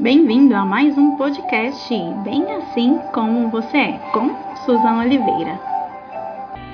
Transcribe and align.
Bem-vindo 0.00 0.56
a 0.56 0.64
mais 0.64 0.98
um 0.98 1.16
podcast 1.16 1.94
Bem 2.24 2.44
Assim 2.56 2.98
Como 3.12 3.48
Você 3.48 3.76
É, 3.76 3.92
com 4.12 4.34
Suzana 4.64 5.04
Oliveira. 5.04 5.60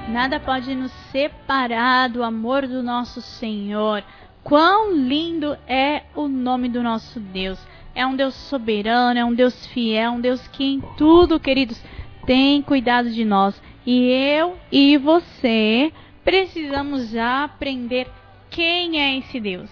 Nada 0.08 0.40
pode 0.40 0.74
nos 0.74 0.90
separar 1.12 2.08
do 2.08 2.22
amor 2.22 2.66
do 2.66 2.82
nosso 2.82 3.20
Senhor. 3.20 4.02
Quão 4.42 4.94
lindo 4.94 5.54
é 5.68 6.04
o 6.16 6.28
nome 6.28 6.70
do 6.70 6.82
nosso 6.82 7.20
Deus. 7.20 7.58
É 7.94 8.06
um 8.06 8.16
Deus 8.16 8.34
soberano, 8.34 9.20
é 9.20 9.24
um 9.24 9.34
Deus 9.34 9.66
fiel, 9.66 10.12
um 10.12 10.20
Deus 10.20 10.48
que 10.48 10.64
em 10.64 10.80
tudo, 10.96 11.38
queridos, 11.38 11.78
tem 12.24 12.62
cuidado 12.62 13.10
de 13.10 13.22
nós. 13.22 13.60
E 13.84 14.08
eu 14.08 14.56
e 14.72 14.96
você 14.96 15.92
precisamos 16.24 17.14
aprender 17.14 18.08
quem 18.48 18.98
é 18.98 19.18
esse 19.18 19.38
Deus. 19.38 19.68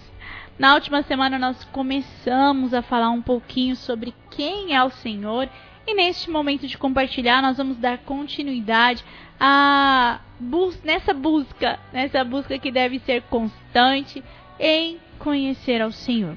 Na 0.59 0.75
última 0.75 1.01
semana 1.03 1.39
nós 1.39 1.63
começamos 1.63 2.73
a 2.73 2.81
falar 2.81 3.09
um 3.11 3.21
pouquinho 3.21 3.77
sobre 3.77 4.13
quem 4.29 4.75
é 4.75 4.83
o 4.83 4.89
Senhor 4.89 5.47
e 5.87 5.95
neste 5.95 6.29
momento 6.29 6.67
de 6.67 6.77
compartilhar 6.77 7.41
nós 7.41 7.55
vamos 7.55 7.77
dar 7.77 7.99
continuidade 7.99 9.05
a 9.39 10.19
bus 10.37 10.77
nessa 10.83 11.13
busca, 11.13 11.79
nessa 11.93 12.25
busca 12.25 12.59
que 12.59 12.73
deve 12.73 12.99
ser 12.99 13.21
constante 13.29 14.21
em 14.59 14.99
conhecer 15.17 15.81
ao 15.81 15.93
Senhor. 15.93 16.35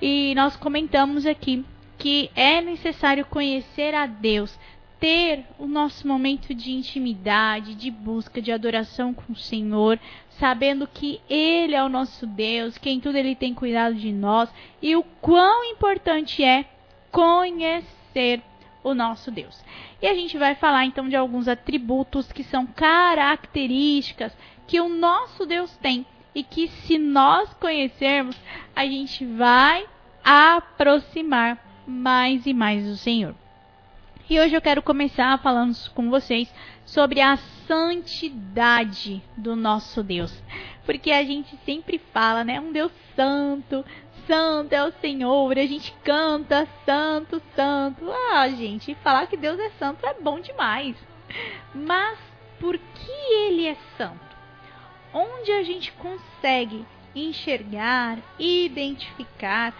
E 0.00 0.36
nós 0.36 0.54
comentamos 0.54 1.26
aqui 1.26 1.66
que 1.98 2.30
é 2.36 2.60
necessário 2.60 3.26
conhecer 3.26 3.92
a 3.92 4.06
Deus, 4.06 4.56
ter 5.00 5.44
o 5.58 5.66
nosso 5.66 6.06
momento 6.06 6.54
de 6.54 6.72
intimidade, 6.72 7.74
de 7.74 7.90
busca, 7.90 8.42
de 8.42 8.50
adoração 8.50 9.14
com 9.14 9.32
o 9.32 9.36
Senhor, 9.36 9.98
sabendo 10.30 10.86
que 10.86 11.20
Ele 11.28 11.74
é 11.74 11.82
o 11.82 11.88
nosso 11.88 12.26
Deus, 12.26 12.78
que 12.78 12.90
em 12.90 13.00
tudo 13.00 13.16
Ele 13.16 13.34
tem 13.34 13.54
cuidado 13.54 13.94
de 13.94 14.12
nós 14.12 14.50
e 14.82 14.96
o 14.96 15.02
quão 15.02 15.64
importante 15.64 16.42
é 16.42 16.64
conhecer 17.10 18.42
o 18.82 18.94
nosso 18.94 19.30
Deus. 19.30 19.62
E 20.00 20.06
a 20.06 20.14
gente 20.14 20.36
vai 20.38 20.54
falar 20.54 20.84
então 20.84 21.08
de 21.08 21.16
alguns 21.16 21.48
atributos 21.48 22.32
que 22.32 22.44
são 22.44 22.66
características 22.66 24.36
que 24.66 24.80
o 24.80 24.88
nosso 24.88 25.46
Deus 25.46 25.76
tem 25.78 26.04
e 26.34 26.42
que 26.42 26.68
se 26.68 26.98
nós 26.98 27.52
conhecermos, 27.54 28.36
a 28.74 28.84
gente 28.84 29.24
vai 29.24 29.86
aproximar 30.22 31.58
mais 31.86 32.46
e 32.46 32.52
mais 32.52 32.84
do 32.84 32.96
Senhor. 32.96 33.34
E 34.30 34.38
hoje 34.38 34.54
eu 34.54 34.60
quero 34.60 34.82
começar 34.82 35.38
falando 35.38 35.74
com 35.94 36.10
vocês 36.10 36.52
sobre 36.84 37.18
a 37.18 37.38
santidade 37.66 39.22
do 39.34 39.56
nosso 39.56 40.02
Deus. 40.02 40.42
Porque 40.84 41.10
a 41.10 41.24
gente 41.24 41.56
sempre 41.64 41.98
fala, 42.12 42.44
né? 42.44 42.60
Um 42.60 42.70
Deus 42.70 42.92
santo, 43.16 43.82
santo 44.26 44.74
é 44.74 44.84
o 44.84 44.92
Senhor, 45.00 45.58
a 45.58 45.64
gente 45.64 45.94
canta 46.04 46.68
santo, 46.84 47.40
santo. 47.56 48.04
Ah, 48.34 48.46
gente, 48.50 48.94
falar 48.96 49.28
que 49.28 49.36
Deus 49.36 49.58
é 49.58 49.70
santo 49.78 50.04
é 50.04 50.12
bom 50.12 50.38
demais. 50.40 50.94
Mas 51.74 52.18
por 52.60 52.76
que 52.76 53.32
ele 53.46 53.64
é 53.64 53.78
santo? 53.96 54.36
Onde 55.14 55.52
a 55.52 55.62
gente 55.62 55.90
consegue 55.92 56.84
enxergar, 57.14 58.18
identificar 58.38 59.72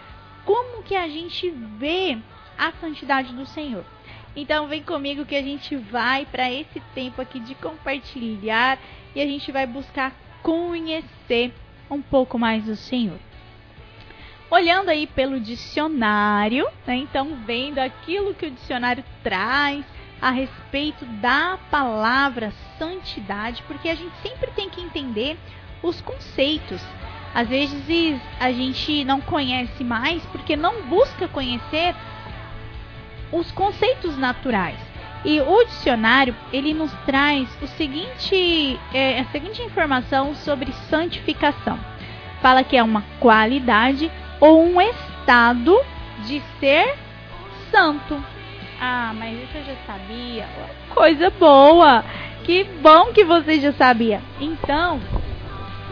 como 0.43 0.81
que 0.81 0.95
a 0.95 1.07
gente 1.07 1.51
vê 1.51 2.17
a 2.57 2.71
santidade 2.71 3.31
do 3.31 3.45
Senhor? 3.45 3.85
Então 4.35 4.67
vem 4.67 4.83
comigo 4.83 5.25
que 5.25 5.35
a 5.35 5.41
gente 5.41 5.75
vai 5.75 6.25
para 6.25 6.51
esse 6.51 6.79
tempo 6.93 7.21
aqui 7.21 7.39
de 7.39 7.55
compartilhar 7.55 8.77
e 9.15 9.21
a 9.21 9.25
gente 9.25 9.51
vai 9.51 9.65
buscar 9.65 10.13
conhecer 10.43 11.53
um 11.89 12.01
pouco 12.01 12.37
mais 12.37 12.63
do 12.63 12.75
Senhor. 12.75 13.17
Olhando 14.51 14.89
aí 14.89 15.05
pelo 15.05 15.39
dicionário, 15.39 16.67
né, 16.85 16.95
então 16.95 17.37
vendo 17.45 17.79
aquilo 17.79 18.33
que 18.33 18.47
o 18.47 18.51
dicionário 18.51 19.03
traz 19.23 19.85
a 20.21 20.31
respeito 20.31 21.05
da 21.05 21.57
palavra 21.69 22.51
santidade, 22.77 23.63
porque 23.67 23.89
a 23.89 23.95
gente 23.95 24.13
sempre 24.21 24.51
tem 24.51 24.69
que 24.69 24.81
entender 24.81 25.37
os 25.81 26.01
conceitos. 26.01 26.81
Às 27.33 27.47
vezes 27.47 28.19
a 28.39 28.51
gente 28.51 29.03
não 29.05 29.21
conhece 29.21 29.83
mais 29.83 30.25
porque 30.27 30.55
não 30.55 30.83
busca 30.83 31.27
conhecer 31.27 31.95
os 33.31 33.51
conceitos 33.51 34.17
naturais. 34.17 34.77
E 35.23 35.41
o 35.41 35.63
dicionário 35.65 36.33
ele 36.53 36.73
nos 36.73 36.91
traz 37.05 37.49
o 37.61 37.67
seguinte, 37.67 38.79
é, 38.93 39.19
a 39.19 39.25
seguinte 39.25 39.61
informação 39.61 40.33
sobre 40.33 40.71
santificação. 40.89 41.77
Fala 42.41 42.63
que 42.63 42.77
é 42.77 42.83
uma 42.83 43.03
qualidade 43.19 44.09
ou 44.39 44.63
um 44.63 44.81
estado 44.81 45.77
de 46.25 46.41
ser 46.59 46.95
santo. 47.69 48.23
Ah, 48.79 49.11
mas 49.13 49.37
isso 49.43 49.57
eu 49.57 49.63
já 49.65 49.75
sabia. 49.85 50.47
Coisa 50.89 51.29
boa! 51.31 52.03
Que 52.45 52.63
bom 52.63 53.11
que 53.13 53.25
você 53.25 53.59
já 53.59 53.73
sabia. 53.73 54.21
Então, 54.39 55.01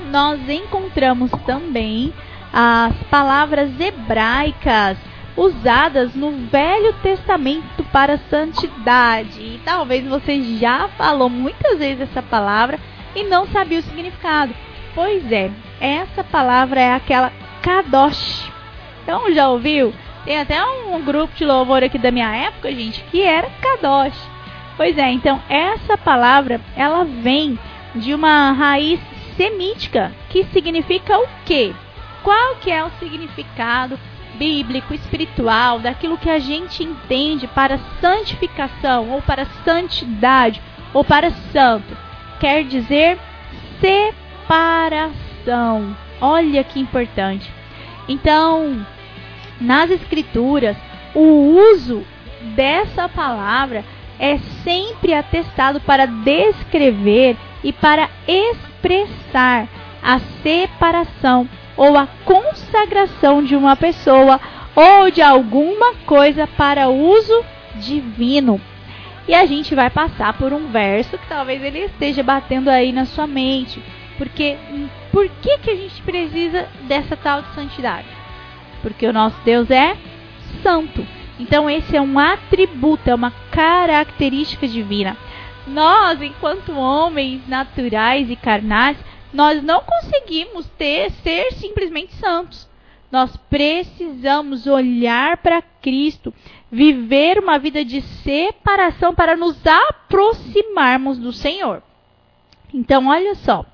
nós 0.09 0.39
encontramos 0.49 1.29
também 1.45 2.13
as 2.53 2.95
palavras 3.11 3.77
hebraicas 3.79 4.97
usadas 5.37 6.15
no 6.15 6.31
Velho 6.47 6.93
Testamento 7.03 7.83
para 7.93 8.17
santidade. 8.29 9.39
E 9.39 9.61
talvez 9.63 10.05
você 10.05 10.41
já 10.57 10.89
falou 10.97 11.29
muitas 11.29 11.77
vezes 11.77 12.01
essa 12.01 12.23
palavra 12.23 12.79
e 13.15 13.23
não 13.23 13.45
sabia 13.47 13.79
o 13.79 13.83
significado. 13.83 14.53
Pois 14.95 15.31
é, 15.31 15.51
essa 15.79 16.23
palavra 16.23 16.81
é 16.81 16.93
aquela 16.93 17.31
kadosh. 17.61 18.51
Então 19.03 19.31
já 19.31 19.47
ouviu? 19.47 19.93
Tem 20.25 20.39
até 20.39 20.61
um 20.65 21.01
grupo 21.05 21.33
de 21.35 21.45
louvor 21.45 21.83
aqui 21.83 21.97
da 21.97 22.11
minha 22.11 22.35
época, 22.35 22.71
gente, 22.71 23.01
que 23.11 23.21
era 23.21 23.49
kadosh. 23.61 24.17
Pois 24.75 24.97
é, 24.97 25.11
então 25.11 25.41
essa 25.47 25.97
palavra 25.97 26.59
ela 26.75 27.03
vem 27.05 27.57
de 27.95 28.13
uma 28.13 28.51
raiz 28.51 28.99
semítica 29.35 30.11
que 30.29 30.43
significa 30.45 31.17
o 31.17 31.27
quê? 31.45 31.73
Qual 32.23 32.55
que 32.55 32.71
é 32.71 32.83
o 32.83 32.91
significado 32.99 33.97
bíblico, 34.37 34.93
espiritual, 34.93 35.79
daquilo 35.79 36.17
que 36.17 36.29
a 36.29 36.39
gente 36.39 36.83
entende 36.83 37.47
para 37.47 37.79
santificação, 37.99 39.09
ou 39.11 39.21
para 39.21 39.45
santidade, 39.63 40.61
ou 40.93 41.03
para 41.03 41.31
santo. 41.51 41.97
Quer 42.39 42.63
dizer 42.63 43.17
separação. 43.81 45.13
Olha 46.21 46.63
que 46.63 46.79
importante. 46.79 47.51
Então, 48.07 48.85
nas 49.59 49.89
escrituras, 49.89 50.77
o 51.13 51.57
uso 51.73 52.05
dessa 52.55 53.09
palavra 53.09 53.83
é 54.19 54.37
sempre 54.63 55.13
atestado 55.13 55.79
para 55.81 56.05
descrever 56.05 57.37
e 57.63 57.71
para 57.73 58.09
expressar 58.27 59.67
a 60.01 60.19
separação 60.41 61.47
ou 61.77 61.95
a 61.95 62.07
consagração 62.25 63.43
de 63.43 63.55
uma 63.55 63.75
pessoa 63.75 64.41
ou 64.75 65.09
de 65.09 65.21
alguma 65.21 65.93
coisa 66.05 66.47
para 66.47 66.89
uso 66.89 67.45
divino. 67.75 68.59
E 69.27 69.35
a 69.35 69.45
gente 69.45 69.75
vai 69.75 69.89
passar 69.89 70.33
por 70.33 70.53
um 70.53 70.67
verso 70.67 71.17
que 71.17 71.27
talvez 71.27 71.63
ele 71.63 71.79
esteja 71.79 72.23
batendo 72.23 72.69
aí 72.69 72.91
na 72.91 73.05
sua 73.05 73.27
mente. 73.27 73.81
Porque 74.17 74.57
por 75.11 75.29
que, 75.41 75.57
que 75.59 75.69
a 75.69 75.75
gente 75.75 76.01
precisa 76.01 76.67
dessa 76.83 77.15
tal 77.15 77.41
de 77.41 77.53
santidade? 77.53 78.07
Porque 78.81 79.05
o 79.05 79.13
nosso 79.13 79.37
Deus 79.43 79.69
é 79.69 79.95
santo. 80.63 81.05
Então 81.39 81.69
esse 81.69 81.95
é 81.95 82.01
um 82.01 82.17
atributo, 82.17 83.09
é 83.09 83.15
uma 83.15 83.31
característica 83.51 84.67
divina. 84.67 85.15
Nós, 85.67 86.21
enquanto 86.21 86.77
homens 86.77 87.41
naturais 87.47 88.29
e 88.29 88.35
carnais, 88.35 88.97
nós 89.33 89.61
não 89.63 89.81
conseguimos 89.81 90.67
ter 90.77 91.11
ser 91.11 91.53
simplesmente 91.53 92.13
santos. 92.15 92.67
Nós 93.11 93.35
precisamos 93.49 94.67
olhar 94.67 95.37
para 95.37 95.61
Cristo, 95.61 96.33
viver 96.69 97.39
uma 97.39 97.57
vida 97.57 97.85
de 97.85 98.01
separação 98.01 99.15
para 99.15 99.37
nos 99.37 99.57
aproximarmos 99.65 101.17
do 101.17 101.31
Senhor. 101.31 101.81
Então, 102.73 103.07
olha 103.07 103.33
só. 103.35 103.65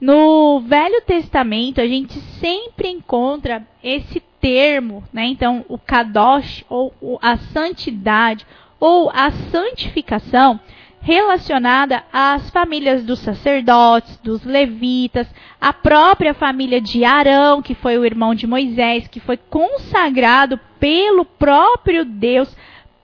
No 0.00 0.60
Velho 0.60 1.02
Testamento, 1.02 1.80
a 1.80 1.86
gente 1.86 2.18
sempre 2.38 2.88
encontra 2.88 3.66
esse 3.82 4.20
termo, 4.40 5.04
né? 5.12 5.26
Então, 5.26 5.64
o 5.68 5.76
kadosh, 5.76 6.64
ou 6.68 6.94
a 7.20 7.36
santidade, 7.36 8.46
ou 8.78 9.10
a 9.10 9.30
santificação, 9.30 10.58
relacionada 11.00 12.04
às 12.12 12.50
famílias 12.50 13.04
dos 13.04 13.20
sacerdotes, 13.20 14.16
dos 14.18 14.44
levitas, 14.44 15.26
a 15.60 15.72
própria 15.72 16.34
família 16.34 16.80
de 16.80 17.04
Arão, 17.04 17.62
que 17.62 17.74
foi 17.74 17.96
o 17.96 18.04
irmão 18.04 18.34
de 18.34 18.46
Moisés, 18.46 19.08
que 19.08 19.18
foi 19.18 19.36
consagrado 19.36 20.60
pelo 20.78 21.24
próprio 21.24 22.04
Deus 22.04 22.54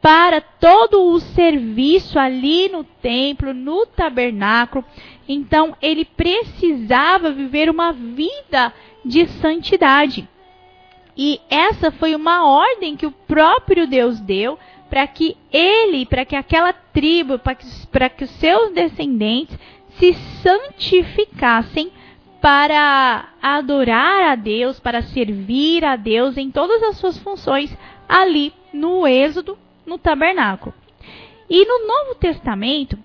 para 0.01 0.41
todo 0.41 1.11
o 1.11 1.19
serviço 1.19 2.19
ali 2.19 2.69
no 2.69 2.85
templo, 2.85 3.53
no 3.53 3.87
tabernáculo. 3.87 4.85
Então 5.29 5.77
ele 5.81 6.05
precisava 6.05 7.33
viver 7.33 7.69
uma 7.69 7.93
vida 7.93 8.73
de 9.05 9.27
santidade. 9.27 10.29
E 11.17 11.41
essa 11.49 11.91
foi 11.91 12.15
uma 12.15 12.47
ordem 12.47 12.95
que 12.95 13.07
o 13.07 13.11
próprio 13.11 13.87
Deus 13.87 14.21
deu 14.21 14.59
para 14.89 15.07
que 15.07 15.37
ele, 15.53 16.07
para 16.07 16.25
que 16.25 16.37
aquela 16.37 16.73
tribo, 16.73 17.39
para 17.39 17.55
que, 17.55 17.67
que 18.17 18.25
os 18.25 18.31
seus 18.31 18.73
descendentes 18.73 19.59
se 19.99 20.15
santificassem 20.43 21.91
para 22.41 23.31
adorar 23.43 24.33
a 24.33 24.35
Deus, 24.35 24.79
para 24.79 25.03
servir 25.03 25.85
a 25.85 25.97
Deus 25.97 26.37
em 26.37 26.51
todas 26.51 26.83
as 26.83 26.97
suas 26.97 27.19
funções 27.19 27.77
ali 28.09 28.53
no 28.73 29.07
Êxodo, 29.07 29.59
no 29.85 29.99
tabernáculo. 29.99 30.75
E 31.49 31.65
no 31.65 31.87
Novo 31.87 32.15
Testamento, 32.17 32.99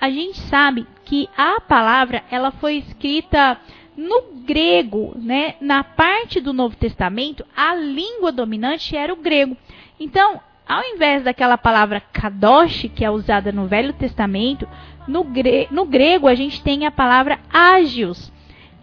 a 0.00 0.10
gente 0.10 0.38
sabe 0.40 0.86
que 1.04 1.28
a 1.36 1.60
palavra 1.60 2.22
ela 2.30 2.50
foi 2.52 2.76
escrita 2.76 3.58
no 3.96 4.22
grego, 4.44 5.12
né? 5.16 5.56
Na 5.60 5.84
parte 5.84 6.40
do 6.40 6.52
Novo 6.52 6.76
Testamento, 6.76 7.44
a 7.54 7.74
língua 7.74 8.32
dominante 8.32 8.96
era 8.96 9.12
o 9.12 9.16
grego. 9.16 9.56
Então, 9.98 10.40
ao 10.68 10.82
invés 10.82 11.24
daquela 11.24 11.58
palavra 11.58 12.00
kadosh, 12.00 12.90
que 12.94 13.04
é 13.04 13.10
usada 13.10 13.52
no 13.52 13.66
Velho 13.66 13.92
Testamento, 13.92 14.66
no, 15.06 15.24
gre 15.24 15.68
no 15.70 15.84
grego 15.84 16.28
a 16.28 16.34
gente 16.34 16.62
tem 16.62 16.86
a 16.86 16.90
palavra 16.90 17.38
agios, 17.52 18.32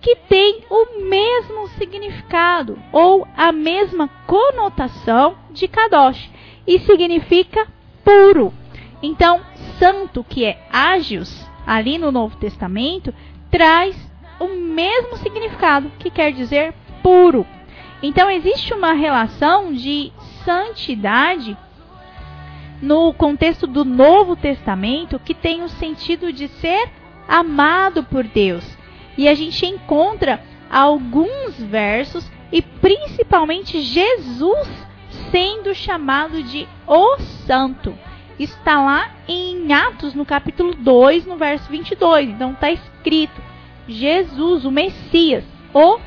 que 0.01 0.15
tem 0.15 0.63
o 0.69 1.01
mesmo 1.09 1.67
significado 1.77 2.77
ou 2.91 3.27
a 3.35 3.51
mesma 3.51 4.07
conotação 4.25 5.35
de 5.51 5.67
kadosh 5.67 6.29
e 6.65 6.79
significa 6.79 7.67
puro. 8.03 8.53
Então, 9.01 9.41
santo, 9.77 10.23
que 10.23 10.45
é 10.45 10.61
agios, 10.71 11.45
ali 11.65 11.97
no 11.97 12.11
Novo 12.11 12.35
Testamento, 12.37 13.13
traz 13.49 13.95
o 14.39 14.47
mesmo 14.47 15.17
significado, 15.17 15.91
que 15.99 16.09
quer 16.09 16.31
dizer 16.31 16.73
puro. 17.01 17.45
Então, 18.01 18.29
existe 18.29 18.73
uma 18.73 18.93
relação 18.93 19.73
de 19.73 20.11
santidade 20.45 21.57
no 22.81 23.13
contexto 23.13 23.67
do 23.67 23.83
Novo 23.83 24.35
Testamento 24.35 25.19
que 25.19 25.33
tem 25.33 25.63
o 25.63 25.69
sentido 25.69 26.31
de 26.31 26.47
ser 26.47 26.89
amado 27.27 28.03
por 28.03 28.23
Deus. 28.23 28.65
E 29.17 29.27
a 29.27 29.33
gente 29.33 29.65
encontra 29.65 30.41
alguns 30.69 31.57
versos 31.57 32.29
e 32.51 32.61
principalmente 32.61 33.81
Jesus 33.81 34.67
sendo 35.31 35.73
chamado 35.73 36.41
de 36.43 36.67
o 36.87 37.17
Santo. 37.45 37.95
Está 38.39 38.81
lá 38.81 39.11
em 39.27 39.73
Atos, 39.73 40.13
no 40.13 40.25
capítulo 40.25 40.73
2, 40.73 41.25
no 41.25 41.35
verso 41.35 41.69
22. 41.69 42.29
Então 42.29 42.53
está 42.53 42.71
escrito: 42.71 43.41
Jesus, 43.87 44.63
o 44.63 44.71
Messias, 44.71 45.43
o 45.73 45.99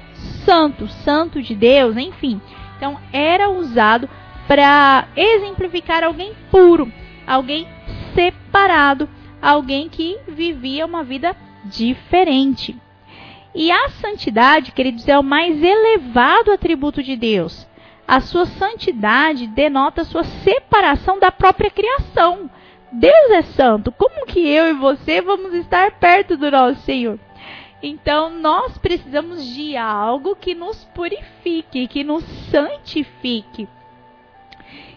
Santo, 0.45 0.89
Santo 0.89 1.43
de 1.43 1.55
Deus, 1.55 1.97
enfim. 1.97 2.41
Então 2.77 2.99
era 3.13 3.51
usado 3.51 4.09
para 4.53 5.09
exemplificar 5.17 6.05
alguém 6.05 6.35
puro, 6.51 6.93
alguém 7.27 7.67
separado, 8.15 9.09
alguém 9.41 9.89
que 9.89 10.19
vivia 10.29 10.85
uma 10.85 11.03
vida 11.03 11.35
diferente. 11.65 12.77
E 13.55 13.73
a 13.73 13.89
santidade, 13.89 14.73
queridos, 14.73 15.09
é 15.09 15.19
o 15.19 15.23
mais 15.23 15.63
elevado 15.63 16.53
atributo 16.53 17.03
de 17.03 17.17
Deus. 17.17 17.67
A 18.07 18.21
sua 18.21 18.45
santidade 18.45 19.47
denota 19.47 20.03
a 20.03 20.05
sua 20.05 20.23
separação 20.23 21.19
da 21.19 21.33
própria 21.33 21.71
criação. 21.71 22.51
Deus 22.93 23.31
é 23.31 23.41
santo. 23.41 23.91
Como 23.91 24.27
que 24.27 24.47
eu 24.47 24.69
e 24.69 24.75
você 24.75 25.23
vamos 25.23 25.55
estar 25.55 25.93
perto 25.93 26.37
do 26.37 26.51
nosso 26.51 26.83
Senhor? 26.83 27.19
Então 27.83 28.29
nós 28.29 28.77
precisamos 28.77 29.47
de 29.47 29.79
algo 29.79 30.37
que 30.37 30.55
nos 30.55 30.85
purifique, 30.95 31.89
que 31.89 32.05
nos 32.05 32.23
santifique. 32.51 33.67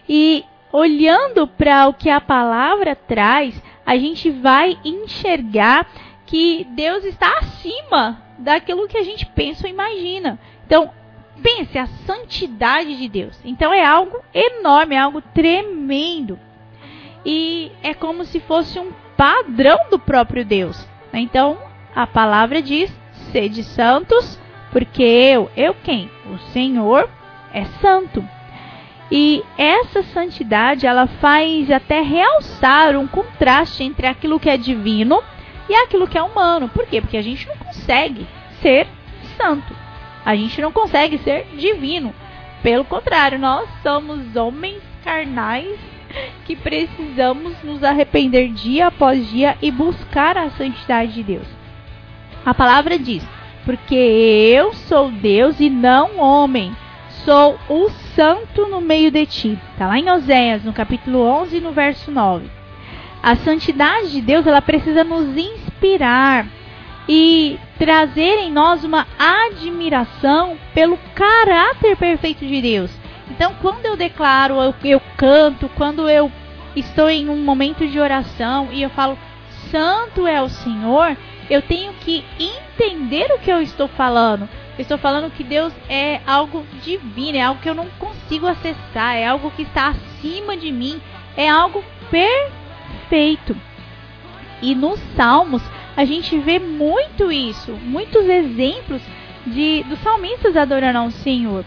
E 0.08 0.46
olhando 0.72 1.48
para 1.48 1.88
o 1.88 1.94
que 1.94 2.10
a 2.10 2.22
palavra 2.22 2.96
traz, 2.96 3.62
a 3.86 3.98
gente 3.98 4.30
vai 4.30 4.78
enxergar 4.84 5.88
que 6.26 6.66
Deus 6.72 7.04
está 7.04 7.38
acima 7.40 8.22
daquilo 8.38 8.88
que 8.88 8.98
a 8.98 9.04
gente 9.04 9.26
pensa 9.26 9.66
ou 9.66 9.70
imagina. 9.70 10.40
Então, 10.66 10.92
pense 11.42 11.78
a 11.78 11.88
santidade 12.06 12.96
de 12.98 13.08
Deus. 13.08 13.40
Então 13.44 13.74
é 13.74 13.86
algo 13.86 14.20
enorme, 14.34 14.96
é 14.96 15.00
algo 15.00 15.22
tremendo. 15.22 16.40
E 17.26 17.72
é 17.82 17.94
como 17.94 18.24
se 18.24 18.40
fosse 18.40 18.80
um 18.80 18.92
padrão 19.16 19.78
do 19.90 19.98
próprio 19.98 20.46
Deus. 20.46 20.88
Então, 21.14 21.58
a 21.96 22.06
palavra 22.06 22.62
diz: 22.62 22.94
sede 23.32 23.64
santos, 23.64 24.40
porque 24.72 25.04
eu, 25.04 25.50
eu 25.56 25.74
quem? 25.84 26.10
O 26.32 26.38
Senhor 26.52 27.10
é 27.54 27.66
santo. 27.82 28.28
E 29.12 29.44
essa 29.58 30.02
santidade, 30.04 30.88
ela 30.88 31.08
faz 31.08 31.70
até 31.70 32.02
realçar 32.02 32.96
um 32.96 33.08
contraste 33.08 33.84
entre 33.84 34.08
aquilo 34.08 34.40
que 34.40 34.50
é 34.50 34.58
divino 34.58 35.22
e 35.70 35.76
aquilo 35.76 36.08
que 36.08 36.18
é 36.18 36.24
humano. 36.24 36.70
Por 36.70 36.86
quê? 36.88 37.02
Porque 37.02 37.18
a 37.18 37.22
gente 37.22 37.48
não 37.48 37.56
consegue 37.58 38.28
ser 38.62 38.88
santo. 39.38 39.76
A 40.26 40.36
gente 40.36 40.60
não 40.60 40.72
consegue 40.72 41.20
ser 41.20 41.46
divino. 41.56 42.14
Pelo 42.64 42.84
contrário, 42.84 43.38
nós 43.38 43.70
somos 43.84 44.36
homens 44.36 44.82
carnais 45.04 45.78
que 46.46 46.56
precisamos 46.56 47.62
nos 47.64 47.84
arrepender 47.84 48.50
dia 48.50 48.88
após 48.88 49.30
dia 49.30 49.56
e 49.62 49.70
buscar 49.70 50.38
a 50.38 50.50
santidade 50.52 51.14
de 51.14 51.24
Deus. 51.24 51.48
A 52.44 52.56
palavra 52.56 52.98
diz: 52.98 53.24
Porque 53.66 53.96
eu 53.96 54.74
sou 54.74 55.12
Deus 55.12 55.60
e 55.60 55.70
não 55.70 56.18
homem 56.18 56.76
sou 57.24 57.60
o 57.70 57.90
santo 58.16 58.68
no 58.68 58.82
meio 58.82 59.12
de 59.12 59.26
ti. 59.26 59.60
Está 59.74 59.88
lá 59.88 60.00
em 60.00 60.10
Oséias, 60.10 60.64
no 60.64 60.74
capítulo 60.74 61.20
11, 61.20 61.60
no 61.60 61.72
verso 61.72 62.10
9. 62.10 62.50
A 63.22 63.36
santidade 63.36 64.12
de 64.12 64.22
Deus, 64.22 64.48
ela 64.48 64.62
precisa 64.62 65.04
nos 65.04 65.36
inspirar 65.38 66.48
e 67.08 67.60
trazer 67.78 68.40
em 68.40 68.52
nós 68.52 68.84
uma 68.84 69.06
admiração 69.20 70.58
pelo 70.74 70.98
caráter 71.14 71.96
perfeito 71.98 72.46
de 72.46 72.62
Deus. 72.62 72.92
Então, 73.30 73.54
quando 73.62 73.86
eu 73.86 73.98
declaro, 73.98 74.56
eu, 74.62 74.74
eu 74.84 75.02
canto, 75.18 75.70
quando 75.76 76.10
eu 76.10 76.32
estou 76.76 77.10
em 77.10 77.30
um 77.30 77.44
momento 77.44 77.86
de 77.86 78.00
oração 78.00 78.70
e 78.72 78.82
eu 78.82 78.90
falo, 78.92 79.18
Santo 79.70 80.26
é 80.26 80.42
o 80.42 80.50
Senhor, 80.50 81.18
eu 81.50 81.62
tenho 81.62 81.94
que 81.94 82.24
entender 82.40 83.32
o 83.34 83.40
que 83.40 83.52
eu 83.52 83.62
estou 83.62 83.88
falando. 83.88 84.48
Estou 84.78 84.98
falando 84.98 85.32
que 85.32 85.44
Deus 85.44 85.74
é 85.90 86.20
algo 86.28 86.66
divino, 86.84 87.38
é 87.38 87.42
algo 87.42 87.62
que 87.62 87.70
eu 87.70 87.76
não 87.76 87.88
consigo 87.98 88.46
acessar, 88.46 89.16
é 89.16 89.26
algo 89.26 89.52
que 89.52 89.62
está 89.62 89.88
acima 89.90 90.58
de 90.58 90.72
mim, 90.72 91.02
é 91.38 91.48
algo 91.48 91.84
perfeito. 92.12 93.56
E 94.62 94.76
nos 94.76 95.00
Salmos 95.16 95.62
a 95.96 96.04
gente 96.04 96.38
vê 96.40 96.60
muito 96.60 97.32
isso, 97.32 97.72
muitos 97.84 98.28
exemplos 98.28 99.02
de 99.48 99.84
dos 99.84 100.00
salmistas 100.00 100.58
adorando 100.58 101.00
ao 101.00 101.12
Senhor. 101.12 101.64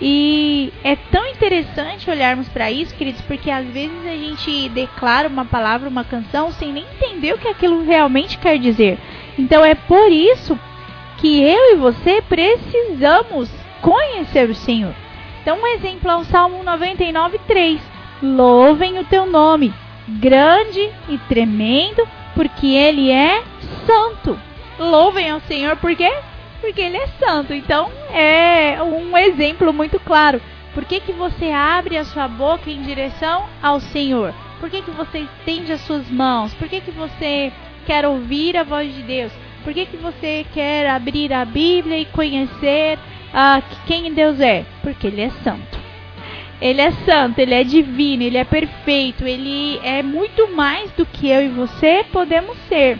E 0.00 0.72
é 0.82 0.96
tão 0.96 1.26
interessante 1.28 2.10
olharmos 2.10 2.48
para 2.48 2.70
isso, 2.70 2.94
queridos, 2.94 3.22
porque 3.22 3.50
às 3.50 3.64
vezes 3.66 4.04
a 4.04 4.16
gente 4.16 4.68
declara 4.70 5.28
uma 5.28 5.44
palavra, 5.44 5.88
uma 5.88 6.04
canção, 6.04 6.50
sem 6.52 6.72
nem 6.72 6.84
entender 6.84 7.32
o 7.32 7.38
que 7.38 7.48
aquilo 7.48 7.84
realmente 7.84 8.36
quer 8.36 8.58
dizer. 8.58 8.98
Então 9.38 9.64
é 9.64 9.74
por 9.74 10.10
isso 10.10 10.58
que 11.24 11.42
eu 11.42 11.72
e 11.72 11.76
você 11.76 12.20
precisamos 12.20 13.48
conhecer 13.80 14.50
o 14.50 14.54
Senhor. 14.54 14.94
Então, 15.40 15.58
um 15.58 15.66
exemplo 15.68 16.10
é 16.10 16.16
o 16.16 16.24
Salmo 16.24 16.62
99, 16.62 17.40
3. 17.46 17.80
Louvem 18.22 18.98
o 18.98 19.04
teu 19.04 19.24
nome, 19.24 19.72
grande 20.06 20.92
e 21.08 21.16
tremendo, 21.26 22.06
porque 22.34 22.66
ele 22.66 23.10
é 23.10 23.42
santo. 23.86 24.38
Louvem 24.78 25.30
ao 25.30 25.40
Senhor, 25.40 25.78
por 25.78 25.96
quê? 25.96 26.12
Porque 26.60 26.82
ele 26.82 26.98
é 26.98 27.06
santo. 27.18 27.54
Então, 27.54 27.90
é 28.12 28.82
um 28.82 29.16
exemplo 29.16 29.72
muito 29.72 29.98
claro. 30.00 30.42
Por 30.74 30.84
que, 30.84 31.00
que 31.00 31.12
você 31.12 31.50
abre 31.50 31.96
a 31.96 32.04
sua 32.04 32.28
boca 32.28 32.70
em 32.70 32.82
direção 32.82 33.46
ao 33.62 33.80
Senhor? 33.80 34.34
Por 34.60 34.68
que, 34.68 34.82
que 34.82 34.90
você 34.90 35.20
estende 35.20 35.72
as 35.72 35.80
suas 35.80 36.06
mãos? 36.10 36.52
Por 36.52 36.68
que, 36.68 36.82
que 36.82 36.90
você 36.90 37.50
quer 37.86 38.04
ouvir 38.04 38.58
a 38.58 38.62
voz 38.62 38.94
de 38.94 39.00
Deus? 39.00 39.32
Por 39.64 39.72
que, 39.72 39.86
que 39.86 39.96
você 39.96 40.44
quer 40.52 40.88
abrir 40.90 41.32
a 41.32 41.42
Bíblia 41.44 41.98
e 41.98 42.04
conhecer 42.04 42.98
uh, 42.98 43.62
quem 43.86 44.12
Deus 44.12 44.38
é? 44.38 44.66
Porque 44.82 45.06
Ele 45.06 45.22
é 45.22 45.30
santo. 45.42 45.82
Ele 46.60 46.82
é 46.82 46.90
santo, 46.90 47.38
Ele 47.38 47.54
é 47.54 47.64
divino, 47.64 48.22
Ele 48.22 48.36
é 48.36 48.44
perfeito, 48.44 49.26
Ele 49.26 49.80
é 49.82 50.02
muito 50.02 50.54
mais 50.54 50.90
do 50.92 51.06
que 51.06 51.28
eu 51.28 51.44
e 51.44 51.48
você 51.48 52.04
podemos 52.12 52.56
ser. 52.68 52.98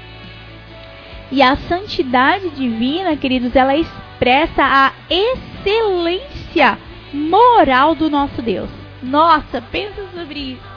E 1.31 1.43
a 1.43 1.57
santidade 1.57 2.49
divina, 2.51 3.17
queridos, 3.17 3.55
ela 3.55 3.77
expressa 3.77 4.63
a 4.63 4.93
excelência 5.11 6.79
moral 7.13 7.95
do 7.95 8.09
nosso 8.09 8.41
Deus. 8.41 8.71
Nossa, 9.03 9.61
pensa 9.61 10.07
sobre 10.15 10.39
isso. 10.39 10.75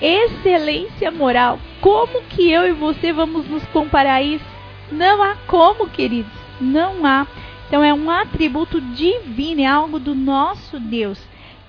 Excelência 0.00 1.10
moral. 1.10 1.58
Como 1.80 2.22
que 2.22 2.50
eu 2.50 2.66
e 2.66 2.72
você 2.72 3.12
vamos 3.12 3.46
nos 3.48 3.64
comparar 3.66 4.14
a 4.14 4.22
isso? 4.22 4.49
Não 4.90 5.22
há 5.22 5.36
como, 5.46 5.88
queridos. 5.88 6.32
Não 6.60 7.04
há. 7.06 7.26
Então 7.66 7.84
é 7.84 7.94
um 7.94 8.10
atributo 8.10 8.80
divino, 8.80 9.60
é 9.60 9.66
algo 9.66 9.98
do 9.98 10.14
nosso 10.14 10.80
Deus. 10.80 11.24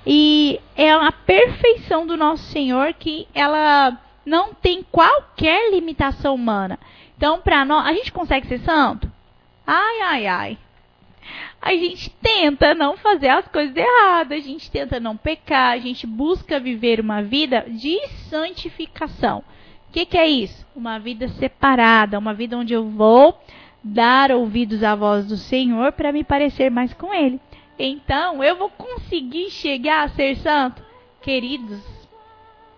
E 0.05 0.59
é 0.75 0.91
a 0.91 1.11
perfeição 1.11 2.07
do 2.07 2.17
nosso 2.17 2.43
Senhor 2.45 2.93
que 2.93 3.27
ela 3.33 3.99
não 4.25 4.53
tem 4.53 4.83
qualquer 4.83 5.71
limitação 5.71 6.35
humana. 6.35 6.79
Então, 7.15 7.39
para 7.39 7.63
nós, 7.63 7.85
a 7.85 7.93
gente 7.93 8.11
consegue 8.11 8.47
ser 8.47 8.59
santo? 8.61 9.11
Ai, 9.65 10.01
ai, 10.01 10.27
ai. 10.27 10.57
A 11.61 11.71
gente 11.73 12.09
tenta 12.09 12.73
não 12.73 12.97
fazer 12.97 13.29
as 13.29 13.47
coisas 13.47 13.75
erradas, 13.75 14.39
a 14.39 14.41
gente 14.41 14.71
tenta 14.71 14.99
não 14.99 15.15
pecar, 15.15 15.73
a 15.73 15.77
gente 15.77 16.07
busca 16.07 16.59
viver 16.59 16.99
uma 16.99 17.21
vida 17.21 17.65
de 17.69 17.99
santificação. 18.29 19.43
O 19.91 19.93
que, 19.93 20.05
que 20.05 20.17
é 20.17 20.25
isso? 20.25 20.65
Uma 20.73 20.97
vida 20.99 21.27
separada, 21.27 22.17
uma 22.17 22.33
vida 22.33 22.57
onde 22.57 22.73
eu 22.73 22.87
vou 22.87 23.37
dar 23.83 24.31
ouvidos 24.31 24.83
à 24.83 24.95
voz 24.95 25.25
do 25.25 25.35
Senhor 25.35 25.91
para 25.91 26.13
me 26.13 26.23
parecer 26.23 26.71
mais 26.71 26.93
com 26.93 27.13
Ele. 27.13 27.41
Então, 27.77 28.41
eu 28.41 28.55
vou 28.55 28.69
conseguir 28.69 29.49
chegar 29.49 30.05
a 30.05 30.07
ser 30.07 30.37
santo? 30.37 30.81
Queridos, 31.21 31.83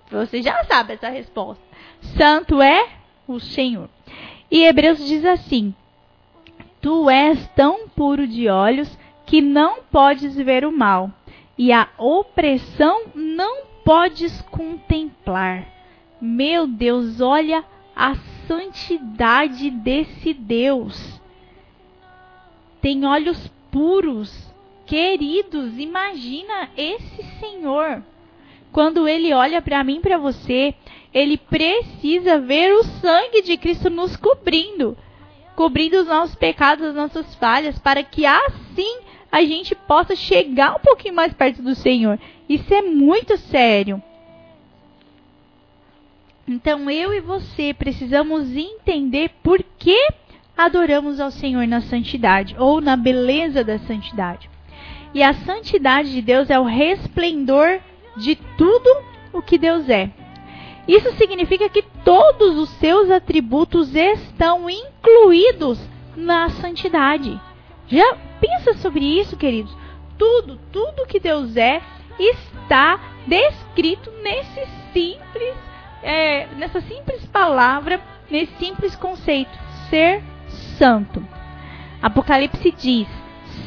você 0.09 0.41
já 0.41 0.63
sabe 0.63 0.93
essa 0.93 1.07
resposta. 1.07 1.63
Santo 2.17 2.59
é 2.59 2.89
o 3.27 3.39
Senhor. 3.39 3.87
E 4.49 4.63
Hebreus 4.63 4.97
diz 5.05 5.23
assim: 5.23 5.71
Tu 6.81 7.11
és 7.11 7.47
tão 7.49 7.89
puro 7.89 8.27
de 8.27 8.49
olhos 8.49 8.97
que 9.27 9.39
não 9.39 9.83
podes 9.83 10.35
ver 10.35 10.65
o 10.65 10.71
mal, 10.71 11.11
e 11.55 11.71
a 11.71 11.89
opressão 11.95 13.03
não 13.13 13.65
podes 13.85 14.41
contemplar. 14.49 15.72
Meu 16.25 16.65
Deus, 16.65 17.19
olha 17.19 17.65
a 17.93 18.15
santidade 18.47 19.69
desse 19.69 20.33
Deus. 20.33 21.19
Tem 22.81 23.03
olhos 23.05 23.51
puros, 23.69 24.33
queridos. 24.85 25.77
Imagina 25.77 26.69
esse 26.77 27.23
Senhor. 27.41 28.01
Quando 28.71 29.05
ele 29.05 29.33
olha 29.33 29.61
para 29.61 29.83
mim, 29.83 29.99
para 29.99 30.17
você, 30.17 30.73
ele 31.13 31.35
precisa 31.35 32.39
ver 32.39 32.73
o 32.73 32.85
sangue 32.85 33.41
de 33.41 33.57
Cristo 33.57 33.89
nos 33.89 34.15
cobrindo, 34.15 34.97
cobrindo 35.57 35.97
os 35.99 36.07
nossos 36.07 36.35
pecados, 36.35 36.85
as 36.85 36.95
nossas 36.95 37.35
falhas, 37.35 37.77
para 37.79 38.01
que 38.01 38.25
assim 38.25 39.01
a 39.29 39.43
gente 39.43 39.75
possa 39.75 40.15
chegar 40.15 40.77
um 40.77 40.79
pouquinho 40.79 41.15
mais 41.15 41.33
perto 41.33 41.61
do 41.61 41.75
Senhor. 41.75 42.17
Isso 42.47 42.73
é 42.73 42.81
muito 42.81 43.35
sério. 43.35 44.01
Então 46.47 46.89
eu 46.89 47.13
e 47.13 47.21
você 47.21 47.73
precisamos 47.73 48.55
entender 48.55 49.31
por 49.41 49.63
que 49.79 49.97
adoramos 50.57 51.19
ao 51.19 51.31
Senhor 51.31 51.65
na 51.67 51.81
santidade 51.81 52.55
ou 52.59 52.81
na 52.81 52.97
beleza 52.97 53.63
da 53.63 53.79
santidade. 53.79 54.49
E 55.13 55.23
a 55.23 55.33
santidade 55.33 56.11
de 56.11 56.21
Deus 56.21 56.49
é 56.49 56.59
o 56.59 56.65
resplendor 56.65 57.79
de 58.17 58.35
tudo 58.57 58.89
o 59.31 59.41
que 59.41 59.57
Deus 59.57 59.87
é. 59.89 60.11
Isso 60.87 61.11
significa 61.13 61.69
que 61.69 61.83
todos 62.03 62.57
os 62.57 62.69
seus 62.71 63.09
atributos 63.09 63.95
estão 63.95 64.69
incluídos 64.69 65.79
na 66.15 66.49
santidade. 66.49 67.39
Já 67.87 68.17
pensa 68.41 68.73
sobre 68.75 69.05
isso, 69.19 69.37
queridos? 69.37 69.75
Tudo, 70.17 70.59
tudo 70.71 71.07
que 71.07 71.19
Deus 71.19 71.55
é 71.55 71.81
está 72.19 72.99
descrito 73.25 74.11
nesse 74.21 74.67
simples 74.91 75.72
é, 76.03 76.47
nessa 76.57 76.81
simples 76.81 77.25
palavra, 77.25 77.99
nesse 78.29 78.53
simples 78.57 78.95
conceito, 78.95 79.51
ser 79.89 80.21
santo. 80.77 81.25
Apocalipse 82.01 82.71
diz: 82.71 83.07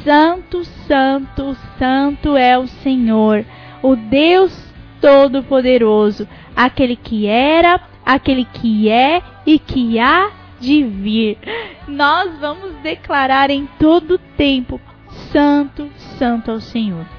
Santo, 0.03 0.63
Santo, 0.87 1.57
Santo 1.77 2.37
é 2.37 2.57
o 2.57 2.67
Senhor, 2.67 3.43
o 3.81 3.95
Deus 3.95 4.55
Todo-Poderoso, 5.01 6.27
aquele 6.55 6.95
que 6.95 7.27
era, 7.27 7.81
aquele 8.05 8.45
que 8.45 8.89
é 8.89 9.21
e 9.45 9.59
que 9.59 9.99
há 9.99 10.31
de 10.59 10.83
vir. 10.83 11.37
Nós 11.87 12.37
vamos 12.39 12.75
declarar 12.83 13.49
em 13.49 13.67
todo 13.79 14.19
tempo: 14.37 14.79
Santo, 15.31 15.89
Santo 16.17 16.51
é 16.51 16.53
o 16.53 16.61
Senhor 16.61 17.16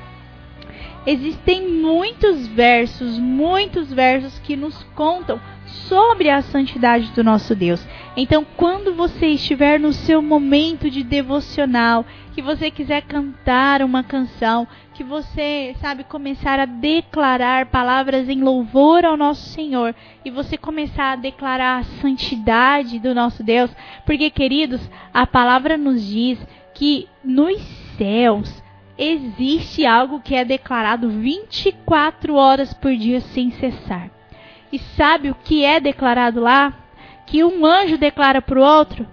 existem 1.06 1.68
muitos 1.68 2.46
versos, 2.48 3.18
muitos 3.18 3.92
versos 3.92 4.38
que 4.40 4.56
nos 4.56 4.82
contam 4.94 5.40
sobre 5.68 6.30
a 6.30 6.42
santidade 6.42 7.10
do 7.12 7.22
nosso 7.22 7.54
Deus. 7.54 7.86
Então, 8.16 8.44
quando 8.56 8.94
você 8.94 9.28
estiver 9.28 9.78
no 9.78 9.92
seu 9.92 10.20
momento 10.20 10.90
de 10.90 11.02
devocional, 11.02 12.04
que 12.34 12.42
você 12.42 12.70
quiser 12.70 13.02
cantar 13.02 13.82
uma 13.82 14.02
canção, 14.02 14.66
que 14.94 15.04
você, 15.04 15.74
sabe, 15.80 16.04
começar 16.04 16.58
a 16.58 16.64
declarar 16.64 17.66
palavras 17.66 18.28
em 18.28 18.40
louvor 18.40 19.04
ao 19.04 19.16
nosso 19.16 19.50
Senhor, 19.50 19.94
e 20.24 20.30
você 20.30 20.56
começar 20.56 21.12
a 21.12 21.16
declarar 21.16 21.78
a 21.78 21.84
santidade 22.00 22.98
do 22.98 23.14
nosso 23.14 23.42
Deus, 23.42 23.70
porque, 24.06 24.30
queridos, 24.30 24.80
a 25.12 25.26
palavra 25.26 25.76
nos 25.76 26.04
diz 26.04 26.38
que 26.74 27.08
nos 27.24 27.60
céus 27.96 28.62
existe 28.98 29.86
algo 29.86 30.20
que 30.20 30.34
é 30.34 30.44
declarado 30.44 31.08
24 31.08 32.34
horas 32.34 32.74
por 32.74 32.94
dia 32.94 33.20
sem 33.20 33.52
cessar. 33.52 34.10
E 34.72 34.78
sabe 34.78 35.30
o 35.30 35.34
que 35.34 35.64
é 35.64 35.78
declarado 35.78 36.40
lá? 36.40 36.74
Que 37.26 37.44
um 37.44 37.64
anjo 37.64 37.96
declara 37.96 38.42
para 38.42 38.58
o 38.58 38.62
outro: 38.62 39.06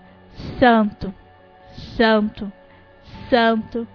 Santo, 0.59 1.13
Santo, 1.95 2.51
Santo, 3.29 3.87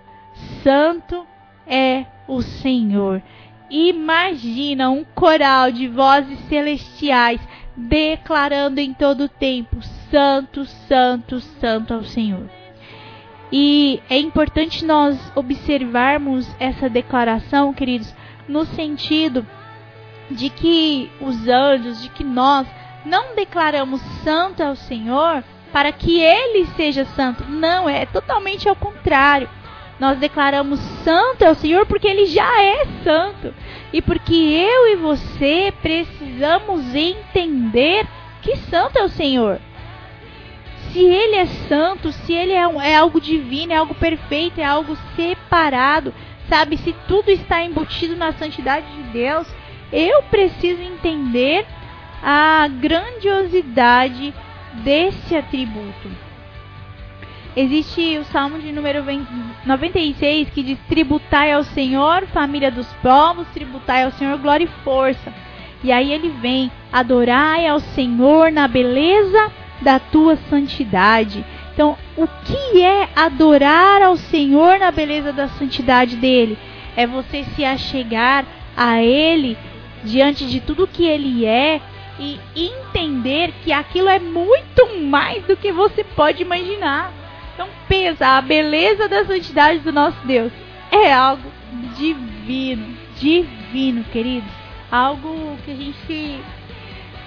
Santo 0.63 1.27
é 1.67 2.07
o 2.29 2.41
Senhor. 2.41 3.23
Imagina 3.69 4.91
um 4.91 5.05
coral 5.05 5.71
de 5.71 5.87
vozes 5.87 6.39
celestiais 6.49 7.41
declarando 7.77 8.81
em 8.81 8.95
todo 8.95 9.25
o 9.25 9.29
tempo: 9.29 9.83
Santo, 10.11 10.65
Santo, 10.65 11.41
Santo 11.41 11.95
ao 11.95 12.05
Senhor. 12.05 12.60
E 13.53 14.01
é 14.09 14.19
importante 14.19 14.85
nós 14.85 15.19
observarmos 15.35 16.49
essa 16.59 16.89
declaração, 16.89 17.75
queridos, 17.75 18.15
no 18.47 18.65
sentido 18.65 19.45
de 20.31 20.49
que 20.49 21.11
os 21.21 21.49
anjos, 21.49 22.03
de 22.03 22.09
que 22.11 22.23
nós 22.23 22.67
não 23.05 23.35
declaramos 23.35 24.01
santo 24.23 24.63
ao 24.63 24.77
Senhor 24.77 25.43
para 25.73 25.91
que 25.91 26.21
ele 26.21 26.67
seja 26.77 27.05
santo. 27.05 27.45
Não, 27.49 27.89
é 27.89 28.07
totalmente 28.07 28.69
ao 28.69 28.77
contrário. 28.77 29.49
Nós 29.99 30.19
declaramos 30.19 30.81
santo 31.05 31.45
ao 31.45 31.55
Senhor 31.55 31.87
porque 31.87 32.07
ele 32.07 32.27
já 32.27 32.63
é 32.63 32.87
santo. 33.03 33.53
E 33.93 34.01
porque 34.01 34.35
eu 34.35 34.89
e 34.93 34.97
você 34.97 35.73
precisamos 35.83 36.95
entender 36.95 38.07
que 38.43 38.57
santo 38.57 38.97
é 38.97 39.03
o 39.03 39.09
Senhor 39.09 39.61
se 40.93 41.01
ele 41.01 41.37
é 41.37 41.47
santo, 41.47 42.13
se 42.13 42.33
ele 42.33 42.53
é, 42.53 42.63
é 42.63 42.97
algo 42.97 43.21
divino, 43.21 43.73
é 43.73 43.77
algo 43.77 43.95
perfeito, 43.95 44.61
é 44.61 44.65
algo 44.65 44.97
separado, 45.17 46.13
sabe? 46.49 46.77
Se 46.77 46.95
tudo 47.07 47.31
está 47.31 47.63
embutido 47.63 48.17
na 48.17 48.33
santidade 48.33 48.87
de 48.95 49.03
Deus, 49.05 49.47
eu 49.93 50.23
preciso 50.25 50.83
entender 50.83 51.67
a 52.23 52.69
grandiosidade 52.69 54.35
desse 54.85 55.37
atributo. 55.37 56.11
Existe 57.57 58.19
o 58.19 58.25
Salmo 58.25 58.61
de 58.61 58.71
número 58.71 59.05
96 59.67 60.51
que 60.51 60.63
diz: 60.63 60.79
Tributai 60.89 61.53
ao 61.53 61.65
Senhor, 61.65 62.27
família 62.29 62.71
dos 62.71 62.87
povos, 63.03 63.49
tributai 63.49 64.05
ao 64.05 64.13
Senhor 64.13 64.39
glória 64.39 64.65
e 64.65 64.85
força. 64.85 65.33
E 65.83 65.91
aí 65.91 66.13
ele 66.13 66.29
vem: 66.41 66.71
Adorai 66.93 67.67
ao 67.67 67.81
Senhor 67.81 68.53
na 68.53 68.69
beleza 68.69 69.51
da 69.81 69.99
tua 69.99 70.37
santidade. 70.49 71.45
Então, 71.73 71.97
o 72.17 72.27
que 72.27 72.83
é 72.83 73.09
adorar 73.17 74.03
ao 74.03 74.17
Senhor 74.17 74.79
na 74.79 74.91
beleza 74.91 75.33
da 75.33 75.49
santidade 75.49 76.17
dele? 76.17 76.59
É 76.97 77.07
você 77.07 77.45
se 77.55 77.65
achegar 77.65 78.45
a 78.77 79.03
ele 79.03 79.57
diante 80.05 80.47
de 80.47 80.61
tudo 80.61 80.87
que 80.87 81.05
ele 81.05 81.47
é 81.47 81.81
e 82.19 82.39
entender 82.55 83.53
que 83.65 83.73
aquilo 83.73 84.09
é 84.09 84.19
muito 84.19 84.99
mais 85.01 85.43
do 85.45 85.57
que 85.57 85.73
você 85.73 86.05
pode 86.05 86.43
imaginar. 86.43 87.13
Então, 87.55 87.69
pensa, 87.89 88.27
a 88.27 88.41
beleza 88.43 89.09
da 89.09 89.25
santidade 89.25 89.81
do 89.81 89.93
nosso 89.93 90.19
Deus 90.27 90.53
é 90.91 91.13
algo 91.13 91.51
divino, 91.97 92.97
divino, 93.17 94.05
queridos. 94.05 94.51
Algo 94.91 95.57
que 95.65 95.71
a 95.71 95.75
gente 95.75 96.41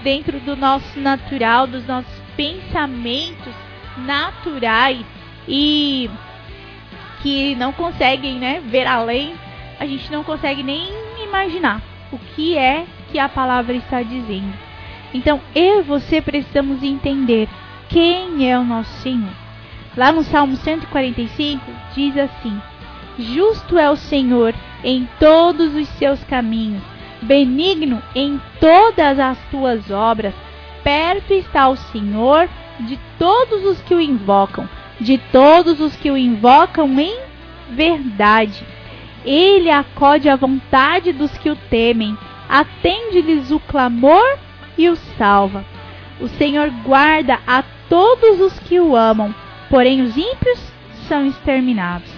dentro 0.04 0.40
do 0.40 0.56
nosso 0.56 1.00
natural, 1.00 1.66
dos 1.66 1.86
nossos 1.88 2.14
pensamentos 2.36 3.54
naturais 3.98 5.06
e 5.48 6.10
que 7.22 7.56
não 7.56 7.72
conseguem 7.72 8.38
né, 8.38 8.62
ver 8.66 8.86
além, 8.86 9.34
a 9.80 9.86
gente 9.86 10.12
não 10.12 10.24
consegue 10.24 10.62
nem 10.62 10.90
imaginar 11.24 11.82
o 12.12 12.18
que 12.18 12.58
é 12.58 12.86
que 13.12 13.18
a 13.18 13.30
palavra 13.30 13.74
está 13.76 14.02
dizendo. 14.02 14.54
Então, 15.14 15.40
eu 15.54 15.80
e 15.80 15.84
você 15.84 16.22
precisamos 16.22 16.82
entender 16.84 17.48
quem 17.88 18.50
é 18.50 18.58
o 18.58 18.64
nosso 18.64 18.92
Senhor. 19.02 19.32
Lá 19.96 20.12
no 20.12 20.24
Salmo 20.24 20.56
145 20.56 21.64
diz 21.94 22.18
assim: 22.18 22.60
Justo 23.20 23.78
é 23.78 23.90
o 23.90 23.96
Senhor 23.96 24.56
em 24.84 25.08
todos 25.20 25.76
os 25.76 25.88
seus 25.90 26.24
caminhos, 26.24 26.82
benigno 27.24 28.02
em 28.14 28.40
todas 28.60 29.20
as 29.20 29.38
tuas 29.50 29.90
obras. 29.90 30.34
Perto 30.84 31.34
está 31.34 31.70
o 31.70 31.76
Senhor 31.76 32.50
de 32.82 33.00
todos 33.18 33.64
os 33.66 33.82
que 33.82 33.96
o 33.96 34.02
invocam, 34.02 34.68
de 35.00 35.18
todos 35.32 35.80
os 35.80 35.96
que 35.96 36.12
o 36.12 36.18
invocam 36.18 37.00
em 37.00 37.18
verdade. 37.70 38.66
Ele 39.26 39.70
acode 39.70 40.28
à 40.28 40.36
vontade 40.36 41.14
dos 41.14 41.36
que 41.38 41.50
o 41.50 41.56
temem, 41.56 42.18
atende-lhes 42.50 43.52
o 43.52 43.60
clamor 43.60 44.38
e 44.78 44.90
o 44.90 44.96
salva. 45.18 45.66
O 46.20 46.28
Senhor 46.28 46.70
guarda 46.84 47.40
a 47.48 47.64
todos 47.90 48.42
os 48.42 48.60
que 48.60 48.80
o 48.80 48.96
amam, 48.96 49.34
porém 49.70 50.02
os 50.02 50.16
ímpios 50.18 50.74
são 51.08 51.26
exterminados. 51.26 52.12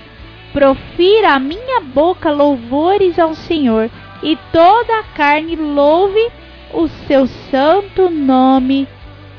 Profira 0.51 1.33
a 1.33 1.39
minha 1.39 1.81
boca 1.81 2.31
louvores 2.31 3.19
ao 3.19 3.35
Senhor, 3.35 3.89
e 4.25 4.35
toda 4.51 5.01
a 5.01 5.03
carne 5.03 5.55
louve 5.55 6.31
o 6.73 6.87
seu 6.87 7.27
santo 7.27 8.09
nome 8.09 8.87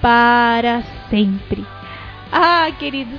para 0.00 0.80
sempre. 1.10 1.66
Ah, 2.30 2.70
queridos, 2.78 3.18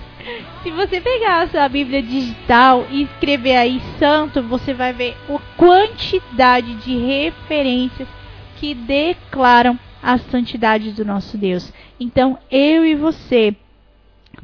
se 0.64 0.72
você 0.72 1.02
pegar 1.02 1.42
a 1.42 1.48
sua 1.48 1.68
Bíblia 1.68 2.02
digital 2.02 2.88
e 2.90 3.04
escrever 3.04 3.58
aí 3.58 3.82
santo, 4.00 4.42
você 4.42 4.74
vai 4.74 4.94
ver 4.94 5.18
a 5.30 5.38
quantidade 5.58 6.74
de 6.76 6.98
referências 6.98 8.08
que 8.56 8.74
declaram 8.74 9.78
a 10.02 10.18
santidade 10.18 10.94
do 10.94 11.04
nosso 11.04 11.38
Deus. 11.38 11.74
Então, 12.00 12.40
eu 12.50 12.86
e 12.86 12.96
você 12.96 13.54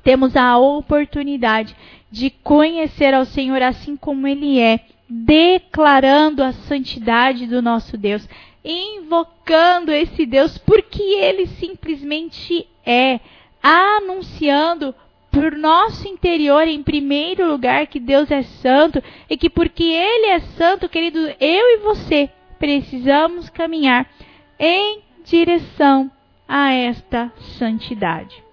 temos 0.03 0.35
a 0.35 0.57
oportunidade 0.57 1.73
de 2.11 2.29
conhecer 2.29 3.13
ao 3.13 3.23
Senhor 3.23 3.61
assim 3.61 3.95
como 3.95 4.27
Ele 4.27 4.59
é, 4.59 4.81
declarando 5.15 6.41
a 6.41 6.51
santidade 6.51 7.45
do 7.45 7.61
nosso 7.61 7.95
Deus, 7.95 8.27
invocando 8.65 9.91
esse 9.91 10.25
Deus 10.25 10.57
porque 10.57 11.03
Ele 11.03 11.45
simplesmente 11.45 12.67
é, 12.83 13.19
anunciando 13.61 14.95
por 15.31 15.51
nosso 15.51 16.07
interior, 16.07 16.67
em 16.67 16.81
primeiro 16.81 17.47
lugar, 17.47 17.85
que 17.85 17.99
Deus 17.99 18.31
é 18.31 18.41
santo 18.41 19.03
e 19.29 19.37
que 19.37 19.51
porque 19.51 19.83
Ele 19.83 20.27
é 20.27 20.39
santo, 20.39 20.89
querido, 20.89 21.19
eu 21.19 21.35
e 21.39 21.77
você 21.77 22.29
precisamos 22.57 23.49
caminhar 23.49 24.09
em 24.57 25.01
direção 25.23 26.09
a 26.47 26.71
esta 26.71 27.31
santidade. 27.59 28.43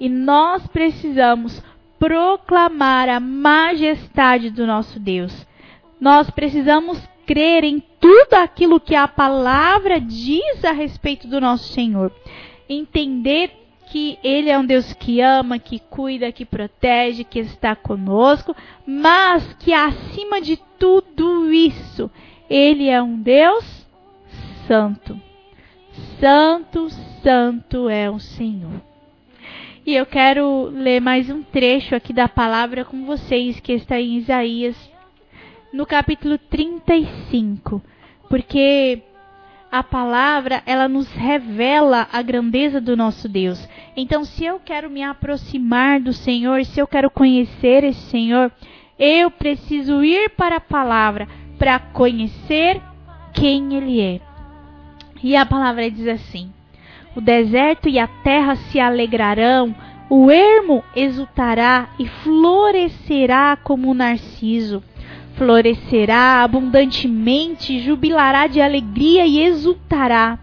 E 0.00 0.08
nós 0.08 0.66
precisamos 0.68 1.62
proclamar 1.98 3.08
a 3.08 3.20
majestade 3.20 4.50
do 4.50 4.66
nosso 4.66 4.98
Deus. 5.00 5.46
Nós 6.00 6.30
precisamos 6.30 7.00
crer 7.26 7.64
em 7.64 7.82
tudo 8.00 8.34
aquilo 8.34 8.78
que 8.78 8.94
a 8.94 9.08
palavra 9.08 10.00
diz 10.00 10.64
a 10.64 10.72
respeito 10.72 11.26
do 11.26 11.40
nosso 11.40 11.72
Senhor. 11.72 12.12
Entender 12.68 13.50
que 13.86 14.18
Ele 14.22 14.50
é 14.50 14.58
um 14.58 14.64
Deus 14.64 14.92
que 14.92 15.20
ama, 15.20 15.58
que 15.58 15.78
cuida, 15.78 16.32
que 16.32 16.44
protege, 16.44 17.24
que 17.24 17.38
está 17.38 17.74
conosco, 17.74 18.54
mas 18.86 19.54
que 19.54 19.72
acima 19.72 20.40
de 20.40 20.56
tudo 20.78 21.52
isso, 21.52 22.10
Ele 22.48 22.88
é 22.88 23.02
um 23.02 23.18
Deus 23.20 23.86
santo. 24.66 25.20
Santo, 26.20 26.88
santo 27.22 27.88
é 27.88 28.10
o 28.10 28.18
Senhor. 28.18 28.82
E 29.86 29.94
eu 29.94 30.04
quero 30.04 30.64
ler 30.64 31.00
mais 31.00 31.30
um 31.30 31.42
trecho 31.44 31.94
aqui 31.94 32.12
da 32.12 32.26
palavra 32.26 32.84
com 32.84 33.06
vocês, 33.06 33.60
que 33.60 33.72
está 33.72 34.00
em 34.00 34.16
Isaías, 34.16 34.76
no 35.72 35.86
capítulo 35.86 36.36
35, 36.38 37.80
porque 38.28 39.00
a 39.70 39.84
palavra 39.84 40.62
ela 40.66 40.88
nos 40.88 41.10
revela 41.12 42.08
a 42.12 42.20
grandeza 42.20 42.80
do 42.80 42.96
nosso 42.96 43.28
Deus. 43.28 43.68
Então, 43.96 44.24
se 44.24 44.44
eu 44.44 44.58
quero 44.58 44.90
me 44.90 45.02
aproximar 45.02 46.00
do 46.00 46.12
Senhor, 46.12 46.64
se 46.64 46.80
eu 46.80 46.86
quero 46.86 47.08
conhecer 47.08 47.84
esse 47.84 48.10
Senhor, 48.10 48.50
eu 48.98 49.30
preciso 49.30 50.02
ir 50.02 50.30
para 50.30 50.56
a 50.56 50.60
palavra 50.60 51.28
para 51.58 51.78
conhecer 51.78 52.82
quem 53.32 53.74
Ele 53.76 54.00
é. 54.00 54.20
E 55.22 55.36
a 55.36 55.46
palavra 55.46 55.90
diz 55.90 56.06
assim: 56.06 56.52
O 57.14 57.20
deserto 57.20 57.88
e 57.88 57.98
a 57.98 58.06
terra 58.06 58.56
se 58.56 58.78
alegrarão, 58.78 59.74
o 60.08 60.30
ermo 60.30 60.84
exultará 60.94 61.88
e 61.98 62.06
florescerá 62.06 63.56
como 63.56 63.90
o 63.90 63.94
narciso. 63.94 64.82
Florescerá 65.34 66.42
abundantemente, 66.42 67.80
jubilará 67.80 68.46
de 68.46 68.60
alegria 68.60 69.26
e 69.26 69.42
exultará. 69.42 70.38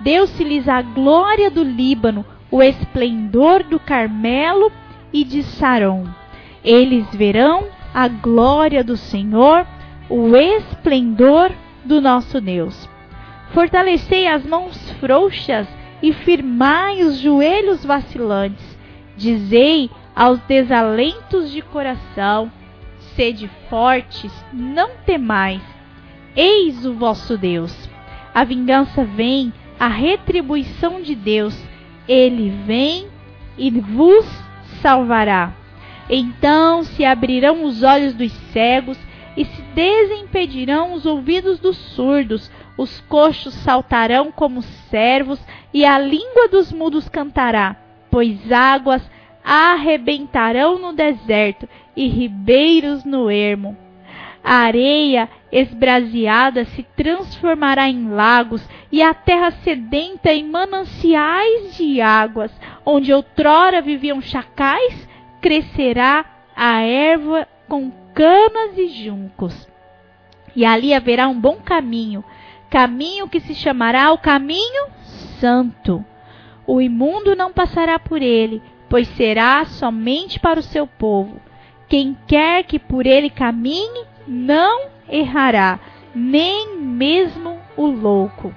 Deu-se-lhes 0.00 0.68
a 0.68 0.80
glória 0.82 1.50
do 1.50 1.62
Líbano, 1.62 2.24
o 2.50 2.62
esplendor 2.62 3.62
do 3.62 3.78
Carmelo 3.78 4.72
e 5.12 5.24
de 5.24 5.42
Saron. 5.42 6.06
Eles 6.64 7.06
verão 7.14 7.66
a 7.94 8.08
glória 8.08 8.82
do 8.82 8.96
Senhor, 8.96 9.66
o 10.08 10.34
esplendor 10.34 11.52
do 11.84 12.00
nosso 12.00 12.40
Deus. 12.40 12.88
Fortalecei 13.52 14.26
as 14.26 14.44
mãos 14.44 14.90
frouxas 14.92 15.68
e 16.02 16.12
firmai 16.12 17.02
os 17.02 17.18
joelhos 17.18 17.84
vacilantes. 17.84 18.78
Dizei 19.16 19.90
aos 20.14 20.40
desalentos 20.40 21.50
de 21.50 21.62
coração: 21.62 22.50
sede 23.14 23.50
fortes, 23.68 24.32
não 24.52 24.90
temais. 25.04 25.62
Eis 26.34 26.86
o 26.86 26.94
vosso 26.94 27.36
Deus. 27.36 27.88
A 28.34 28.44
vingança 28.44 29.04
vem, 29.04 29.52
a 29.78 29.88
retribuição 29.88 31.02
de 31.02 31.14
Deus. 31.14 31.56
Ele 32.08 32.50
vem 32.64 33.08
e 33.58 33.70
vos 33.70 34.26
salvará. 34.80 35.52
Então 36.08 36.82
se 36.82 37.04
abrirão 37.04 37.64
os 37.64 37.82
olhos 37.82 38.14
dos 38.14 38.32
cegos 38.52 38.98
e 39.36 39.44
se 39.44 39.62
desimpedirão 39.74 40.92
os 40.92 41.06
ouvidos 41.06 41.60
dos 41.60 41.76
surdos 41.76 42.50
os 42.80 42.98
coxos 43.02 43.52
saltarão 43.52 44.32
como 44.32 44.62
servos, 44.62 45.38
e 45.72 45.84
a 45.84 45.98
língua 45.98 46.48
dos 46.48 46.72
mudos 46.72 47.08
cantará, 47.08 47.76
pois 48.10 48.50
águas 48.50 49.02
arrebentarão 49.44 50.78
no 50.78 50.92
deserto 50.92 51.68
e 51.96 52.08
ribeiros 52.08 53.04
no 53.04 53.30
ermo. 53.30 53.76
A 54.42 54.54
areia 54.54 55.28
esbraseada 55.52 56.64
se 56.64 56.82
transformará 56.96 57.88
em 57.88 58.08
lagos 58.08 58.66
e 58.90 59.02
a 59.02 59.12
terra 59.12 59.50
sedenta 59.50 60.32
em 60.32 60.48
mananciais 60.48 61.76
de 61.76 62.00
águas, 62.00 62.50
onde 62.84 63.12
outrora 63.12 63.82
viviam 63.82 64.20
chacais, 64.20 65.08
crescerá 65.40 66.24
a 66.56 66.80
erva 66.80 67.46
com 67.68 67.90
canas 68.14 68.76
e 68.76 68.88
juncos. 68.88 69.68
E 70.56 70.64
ali 70.64 70.92
haverá 70.92 71.28
um 71.28 71.38
bom 71.38 71.56
caminho, 71.56 72.24
caminho 72.70 73.28
que 73.28 73.40
se 73.40 73.54
chamará 73.54 74.12
o 74.12 74.18
caminho 74.18 74.86
santo. 75.40 76.04
O 76.66 76.80
imundo 76.80 77.34
não 77.34 77.52
passará 77.52 77.98
por 77.98 78.22
ele, 78.22 78.62
pois 78.88 79.08
será 79.08 79.64
somente 79.64 80.38
para 80.38 80.60
o 80.60 80.62
seu 80.62 80.86
povo. 80.86 81.40
Quem 81.88 82.16
quer 82.28 82.62
que 82.62 82.78
por 82.78 83.04
ele 83.04 83.28
caminhe, 83.28 84.04
não 84.26 84.82
errará, 85.08 85.80
nem 86.14 86.76
mesmo 86.76 87.58
o 87.76 87.86
louco. 87.86 88.54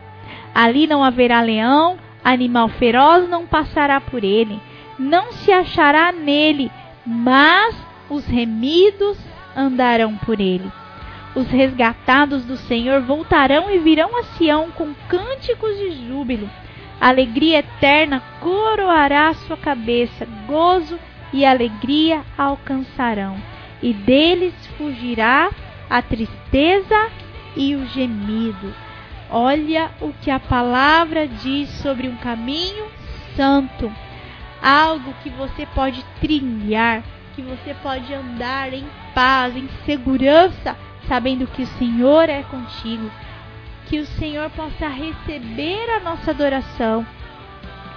Ali 0.53 0.85
não 0.85 1.03
haverá 1.03 1.41
leão, 1.41 1.97
animal 2.23 2.69
feroz 2.69 3.27
não 3.27 3.47
passará 3.47 3.99
por 3.99 4.23
ele, 4.23 4.61
não 4.99 5.31
se 5.31 5.51
achará 5.51 6.11
nele, 6.11 6.71
mas 7.03 7.75
os 8.07 8.25
remidos 8.27 9.17
andarão 9.57 10.15
por 10.17 10.39
ele. 10.39 10.71
Os 11.35 11.47
resgatados 11.47 12.45
do 12.45 12.55
Senhor 12.55 13.01
voltarão 13.01 13.71
e 13.71 13.79
virão 13.79 14.15
a 14.17 14.23
Sião 14.23 14.69
com 14.71 14.93
cânticos 15.07 15.75
de 15.77 16.07
júbilo. 16.07 16.47
Alegria 17.01 17.59
eterna 17.59 18.21
coroará 18.39 19.33
sua 19.33 19.57
cabeça, 19.57 20.27
gozo 20.45 20.99
e 21.33 21.43
alegria 21.43 22.21
alcançarão, 22.37 23.35
e 23.81 23.91
deles 23.91 24.53
fugirá 24.77 25.49
a 25.89 26.01
tristeza 26.03 27.09
e 27.55 27.75
o 27.75 27.85
gemido. 27.87 28.73
Olha 29.29 29.89
o 29.99 30.13
que 30.21 30.29
a 30.29 30.39
palavra 30.39 31.27
diz 31.27 31.67
sobre 31.81 32.07
um 32.07 32.15
caminho 32.17 32.85
santo, 33.35 33.91
algo 34.61 35.11
que 35.23 35.29
você 35.31 35.65
pode 35.73 36.05
trilhar, 36.21 37.03
que 37.35 37.41
você 37.41 37.73
pode 37.81 38.13
andar 38.13 38.71
em 38.71 38.85
paz, 39.15 39.57
em 39.57 39.67
segurança 39.83 40.77
sabendo 41.07 41.47
que 41.47 41.63
o 41.63 41.67
Senhor 41.67 42.29
é 42.29 42.43
contigo, 42.43 43.09
que 43.87 43.99
o 43.99 44.05
Senhor 44.05 44.49
possa 44.51 44.87
receber 44.87 45.89
a 45.89 45.99
nossa 45.99 46.31
adoração, 46.31 47.05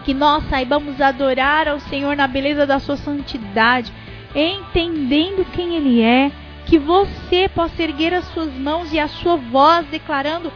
Que 0.05 0.15
nós 0.15 0.49
saibamos 0.49 1.01
adorar 1.01 1.67
ao 1.67 1.81
Senhor 1.81 2.17
na 2.17 2.29
beleza 2.29 2.65
da 2.65 2.79
sua 2.79 2.97
santidade, 2.97 3.93
entendendo 4.35 5.45
quem 5.53 5.75
Ele 5.75 6.01
é. 6.01 6.31
Que 6.65 6.79
você 6.79 7.49
possa 7.49 7.83
erguer 7.83 8.15
as 8.15 8.25
suas 8.27 8.53
mãos 8.55 8.93
e 8.93 9.01
a 9.01 9.09
sua 9.09 9.37
voz 9.37 9.85
declarando: 9.89 10.53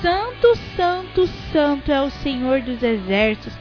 Santo, 0.00 0.56
Santo, 0.74 1.26
Santo 1.52 1.92
é 1.92 2.00
o 2.00 2.08
Senhor 2.10 2.62
dos 2.62 2.82
exércitos. 2.82 3.52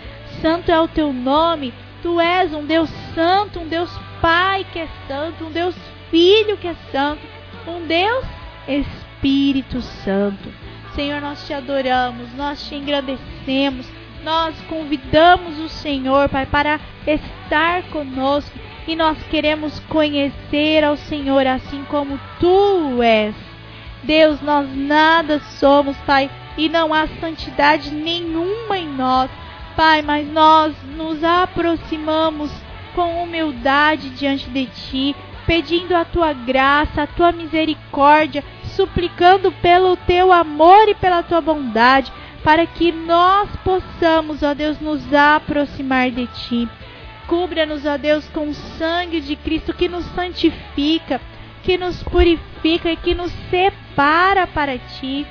Santo 0.41 0.71
é 0.71 0.79
o 0.79 0.87
teu 0.87 1.11
nome. 1.11 1.73
Tu 2.01 2.19
és 2.21 2.53
um 2.53 2.65
Deus 2.65 2.89
santo, 3.13 3.59
um 3.59 3.67
Deus 3.67 3.89
Pai 4.21 4.65
que 4.71 4.79
é 4.79 4.87
santo, 5.07 5.45
um 5.45 5.51
Deus 5.51 5.75
Filho 6.09 6.57
que 6.57 6.67
é 6.67 6.75
santo, 6.91 7.21
um 7.67 7.85
Deus 7.85 8.25
Espírito 8.67 9.81
Santo. 9.81 10.49
Senhor, 10.95 11.21
nós 11.21 11.45
te 11.45 11.53
adoramos, 11.53 12.33
nós 12.33 12.67
te 12.67 12.75
engrandecemos, 12.75 13.87
nós 14.23 14.55
convidamos 14.69 15.59
o 15.59 15.69
Senhor, 15.69 16.29
Pai, 16.29 16.45
para 16.45 16.79
estar 17.05 17.83
conosco 17.83 18.57
e 18.87 18.95
nós 18.95 19.17
queremos 19.29 19.79
conhecer 19.81 20.83
ao 20.83 20.95
Senhor 20.95 21.45
assim 21.47 21.83
como 21.85 22.19
tu 22.39 23.01
és. 23.01 23.35
Deus, 24.03 24.41
nós 24.41 24.67
nada 24.75 25.39
somos, 25.39 25.95
Pai, 26.05 26.29
e 26.57 26.69
não 26.69 26.93
há 26.93 27.07
santidade 27.19 27.91
nenhuma 27.91 28.77
em 28.77 28.87
nós, 28.87 29.31
Pai, 29.75 30.01
mas 30.01 30.27
nós 30.27 30.75
nos 30.95 31.23
aproximamos 31.23 32.51
com 32.93 33.23
humildade 33.23 34.09
diante 34.11 34.49
de 34.49 34.65
Ti, 34.67 35.15
pedindo 35.45 35.95
a 35.95 36.05
Tua 36.05 36.33
graça, 36.33 37.03
a 37.03 37.07
Tua 37.07 37.31
misericórdia, 37.31 38.43
suplicando 38.75 39.51
pelo 39.51 39.95
teu 39.95 40.31
amor 40.31 40.89
e 40.89 40.95
pela 40.95 41.23
tua 41.23 41.41
bondade, 41.41 42.11
para 42.43 42.65
que 42.65 42.91
nós 42.91 43.49
possamos, 43.63 44.43
ó 44.43 44.53
Deus, 44.53 44.79
nos 44.79 45.13
aproximar 45.13 46.11
de 46.11 46.27
ti. 46.27 46.67
Cubra-nos, 47.27 47.85
ó 47.85 47.97
Deus, 47.97 48.27
com 48.29 48.49
o 48.49 48.53
sangue 48.53 49.21
de 49.21 49.35
Cristo 49.35 49.73
que 49.73 49.87
nos 49.87 50.03
santifica, 50.07 51.21
que 51.63 51.77
nos 51.77 52.03
purifica 52.03 52.91
e 52.91 52.97
que 52.97 53.15
nos 53.15 53.31
separa 53.49 54.45
para 54.45 54.77
ti. 54.77 55.25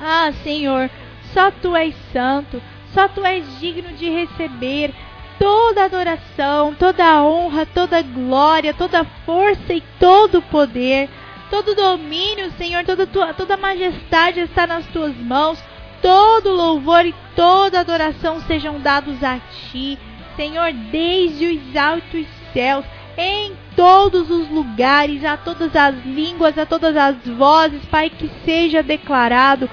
Ah, 0.00 0.32
Senhor, 0.42 0.90
só 1.32 1.50
tu 1.50 1.76
és 1.76 1.94
santo, 2.12 2.60
só 2.92 3.08
tu 3.08 3.24
és 3.24 3.60
digno 3.60 3.92
de 3.92 4.10
receber 4.10 4.92
toda 5.38 5.84
adoração, 5.84 6.74
toda 6.74 7.22
honra, 7.22 7.66
toda 7.66 8.02
glória, 8.02 8.74
toda 8.74 9.04
força 9.24 9.72
e 9.72 9.82
todo 9.98 10.42
poder. 10.42 11.08
Todo 11.50 11.74
domínio, 11.74 12.50
Senhor, 12.52 12.84
toda, 12.84 13.06
tua, 13.06 13.32
toda 13.32 13.56
majestade 13.56 14.40
está 14.40 14.66
nas 14.66 14.86
tuas 14.86 15.16
mãos. 15.16 15.62
Todo 16.02 16.50
louvor 16.50 17.06
e 17.06 17.14
toda 17.34 17.80
adoração 17.80 18.40
sejam 18.40 18.78
dados 18.80 19.22
a 19.24 19.38
ti, 19.38 19.98
Senhor, 20.36 20.72
desde 20.72 21.46
os 21.46 21.76
altos 21.76 22.26
céus, 22.52 22.84
em 23.16 23.52
todos 23.74 24.30
os 24.30 24.48
lugares, 24.50 25.24
a 25.24 25.36
todas 25.36 25.74
as 25.74 25.94
línguas, 26.04 26.58
a 26.58 26.66
todas 26.66 26.96
as 26.96 27.16
vozes, 27.26 27.84
Pai, 27.86 28.10
que 28.10 28.30
seja 28.44 28.82
declarado: 28.82 29.70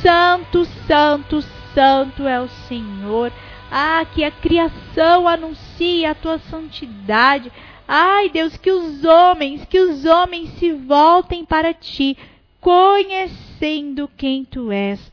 Santo, 0.00 0.64
Santo, 0.86 1.42
Santo 1.74 2.26
é 2.26 2.40
o 2.40 2.48
Senhor. 2.48 3.32
Ah, 3.70 4.04
que 4.14 4.22
a 4.22 4.30
criação 4.30 5.26
anuncie 5.26 6.04
a 6.04 6.14
tua 6.14 6.38
santidade. 6.38 7.50
Ai, 7.86 8.28
Deus, 8.28 8.56
que 8.56 8.70
os 8.70 9.04
homens, 9.04 9.64
que 9.66 9.78
os 9.78 10.04
homens 10.04 10.50
se 10.58 10.72
voltem 10.72 11.44
para 11.44 11.74
ti, 11.74 12.16
conhecendo 12.60 14.08
quem 14.16 14.44
tu 14.44 14.72
és. 14.72 15.12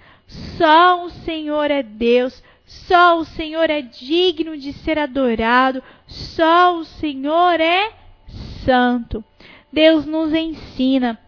Só 0.57 1.03
o 1.03 1.09
Senhor 1.09 1.69
é 1.69 1.83
Deus, 1.83 2.41
só 2.65 3.17
o 3.17 3.25
Senhor 3.25 3.69
é 3.69 3.81
digno 3.81 4.57
de 4.57 4.71
ser 4.71 4.97
adorado, 4.97 5.83
só 6.07 6.77
o 6.77 6.85
Senhor 6.85 7.59
é 7.59 7.91
santo. 8.63 9.23
Deus 9.71 10.05
nos 10.05 10.33
ensina, 10.33 11.19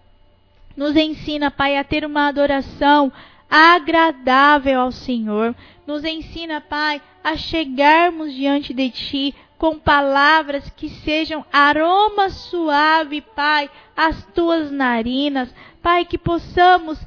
nos 0.76 0.96
ensina, 0.96 1.52
Pai, 1.52 1.78
a 1.78 1.84
ter 1.84 2.06
uma 2.06 2.28
adoração 2.28 3.12
agradável 3.50 4.80
ao 4.80 4.92
Senhor. 4.92 5.56
Nos 5.86 6.04
ensina, 6.04 6.62
Pai, 6.62 7.02
a 7.24 7.36
chegarmos 7.36 8.34
diante 8.34 8.74
de 8.74 8.89
Ti 8.89 9.36
com 9.58 9.78
palavras 9.78 10.69
que 10.69 10.89
sejam 10.89 11.46
aroma 11.52 12.30
suave, 12.30 13.22
Pai, 13.22 13.69
às 13.96 14.26
tuas 14.34 14.72
narinas. 14.72 15.54
Pai, 15.82 16.06
que 16.06 16.17
possamos 16.17 17.00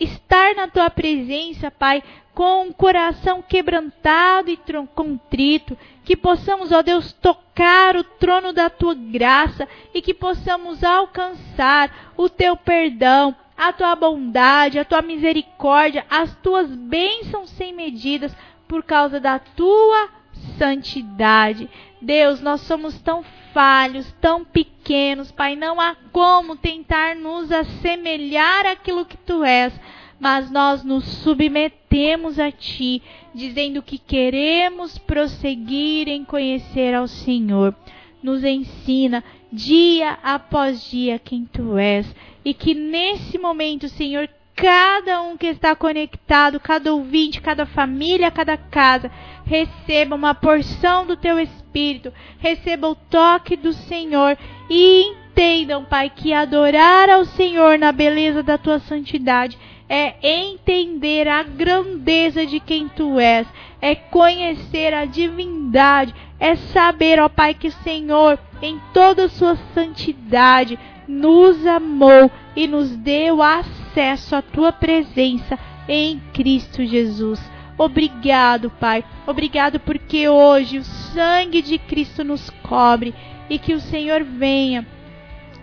estar 0.00 0.54
na 0.54 0.68
tua 0.68 0.90
presença, 0.90 1.70
Pai, 1.70 2.02
com 2.34 2.62
um 2.62 2.72
coração 2.72 3.42
quebrantado 3.42 4.50
e 4.50 4.58
contrito, 4.94 5.76
que 6.04 6.16
possamos, 6.16 6.72
ó 6.72 6.82
Deus, 6.82 7.12
tocar 7.12 7.96
o 7.96 8.04
trono 8.04 8.52
da 8.52 8.70
tua 8.70 8.94
graça 8.94 9.68
e 9.92 10.00
que 10.00 10.14
possamos 10.14 10.82
alcançar 10.82 12.12
o 12.16 12.28
teu 12.28 12.56
perdão, 12.56 13.34
a 13.60 13.74
tua 13.74 13.94
bondade, 13.94 14.78
a 14.78 14.86
tua 14.86 15.02
misericórdia, 15.02 16.06
as 16.08 16.34
tuas 16.36 16.74
bênçãos 16.74 17.50
sem 17.50 17.74
medidas 17.74 18.34
por 18.66 18.82
causa 18.82 19.20
da 19.20 19.38
tua 19.38 20.08
santidade. 20.56 21.68
Deus, 22.00 22.40
nós 22.40 22.62
somos 22.62 22.98
tão 23.02 23.22
falhos, 23.52 24.10
tão 24.18 24.46
pequenos, 24.46 25.30
Pai, 25.30 25.56
não 25.56 25.78
há 25.78 25.94
como 26.10 26.56
tentar 26.56 27.14
nos 27.14 27.52
assemelhar 27.52 28.64
àquilo 28.64 29.04
que 29.04 29.18
tu 29.18 29.44
és, 29.44 29.78
mas 30.18 30.50
nós 30.50 30.82
nos 30.82 31.04
submetemos 31.04 32.40
a 32.40 32.50
ti, 32.50 33.02
dizendo 33.34 33.82
que 33.82 33.98
queremos 33.98 34.96
prosseguir 34.96 36.08
em 36.08 36.24
conhecer 36.24 36.94
ao 36.94 37.06
Senhor. 37.06 37.74
Nos 38.22 38.42
ensina 38.42 39.22
dia 39.52 40.18
após 40.22 40.90
dia 40.90 41.18
quem 41.18 41.44
tu 41.44 41.76
és. 41.76 42.06
E 42.44 42.54
que 42.54 42.74
nesse 42.74 43.38
momento, 43.38 43.88
Senhor, 43.88 44.28
cada 44.54 45.22
um 45.22 45.36
que 45.36 45.46
está 45.46 45.74
conectado, 45.74 46.60
cada 46.60 46.92
ouvinte, 46.92 47.40
cada 47.40 47.64
família, 47.64 48.30
cada 48.30 48.56
casa, 48.56 49.10
receba 49.44 50.14
uma 50.14 50.34
porção 50.34 51.06
do 51.06 51.16
teu 51.16 51.38
Espírito, 51.38 52.12
receba 52.38 52.88
o 52.88 52.94
toque 52.94 53.56
do 53.56 53.72
Senhor 53.72 54.36
e 54.68 55.02
entendam, 55.02 55.84
Pai, 55.84 56.10
que 56.10 56.32
adorar 56.32 57.08
ao 57.08 57.24
Senhor 57.24 57.78
na 57.78 57.90
beleza 57.90 58.42
da 58.42 58.58
tua 58.58 58.78
santidade 58.80 59.58
é 59.88 60.14
entender 60.22 61.26
a 61.26 61.42
grandeza 61.42 62.46
de 62.46 62.60
quem 62.60 62.86
tu 62.88 63.18
és, 63.18 63.44
é 63.82 63.96
conhecer 63.96 64.94
a 64.94 65.04
divindade, 65.04 66.14
é 66.40 66.56
saber, 66.56 67.20
ó 67.20 67.28
Pai, 67.28 67.52
que 67.52 67.68
o 67.68 67.72
Senhor, 67.72 68.38
em 68.62 68.80
toda 68.94 69.26
a 69.26 69.28
sua 69.28 69.56
santidade, 69.74 70.78
nos 71.06 71.66
amou 71.66 72.30
e 72.56 72.66
nos 72.66 72.96
deu 72.96 73.42
acesso 73.42 74.34
à 74.34 74.40
tua 74.40 74.72
presença 74.72 75.58
em 75.86 76.18
Cristo 76.32 76.84
Jesus. 76.84 77.40
Obrigado, 77.76 78.70
Pai. 78.70 79.04
Obrigado 79.26 79.78
porque 79.80 80.28
hoje 80.28 80.78
o 80.78 80.84
sangue 80.84 81.62
de 81.62 81.78
Cristo 81.78 82.24
nos 82.24 82.48
cobre 82.62 83.14
e 83.48 83.58
que 83.58 83.74
o 83.74 83.80
Senhor 83.80 84.22
venha 84.22 84.86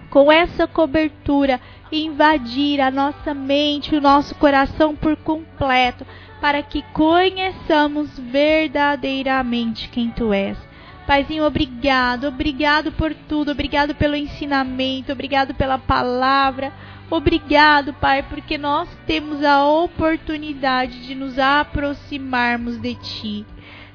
com 0.10 0.32
essa 0.32 0.68
cobertura 0.68 1.60
invadir 1.92 2.82
a 2.82 2.92
nossa 2.92 3.34
mente, 3.34 3.96
o 3.96 4.02
nosso 4.02 4.36
coração 4.36 4.96
por 4.96 5.16
completo, 5.18 6.06
para 6.42 6.62
que 6.62 6.82
conheçamos 6.94 8.18
verdadeiramente 8.20 9.90
quem 9.90 10.12
tu 10.12 10.34
és. 10.34 10.67
Paizinho, 11.08 11.46
obrigado, 11.46 12.28
obrigado 12.28 12.92
por 12.92 13.14
tudo, 13.14 13.50
obrigado 13.50 13.96
pelo 13.96 14.14
ensinamento, 14.14 15.10
obrigado 15.10 15.56
pela 15.56 15.78
palavra, 15.78 16.74
obrigado, 17.10 17.94
Pai, 17.94 18.24
porque 18.24 18.58
nós 18.58 18.90
temos 19.08 19.42
a 19.42 19.66
oportunidade 19.66 21.08
de 21.08 21.16
nos 21.16 21.40
aproximarmos 21.40 22.78
de 22.78 22.96
Ti. 22.96 23.46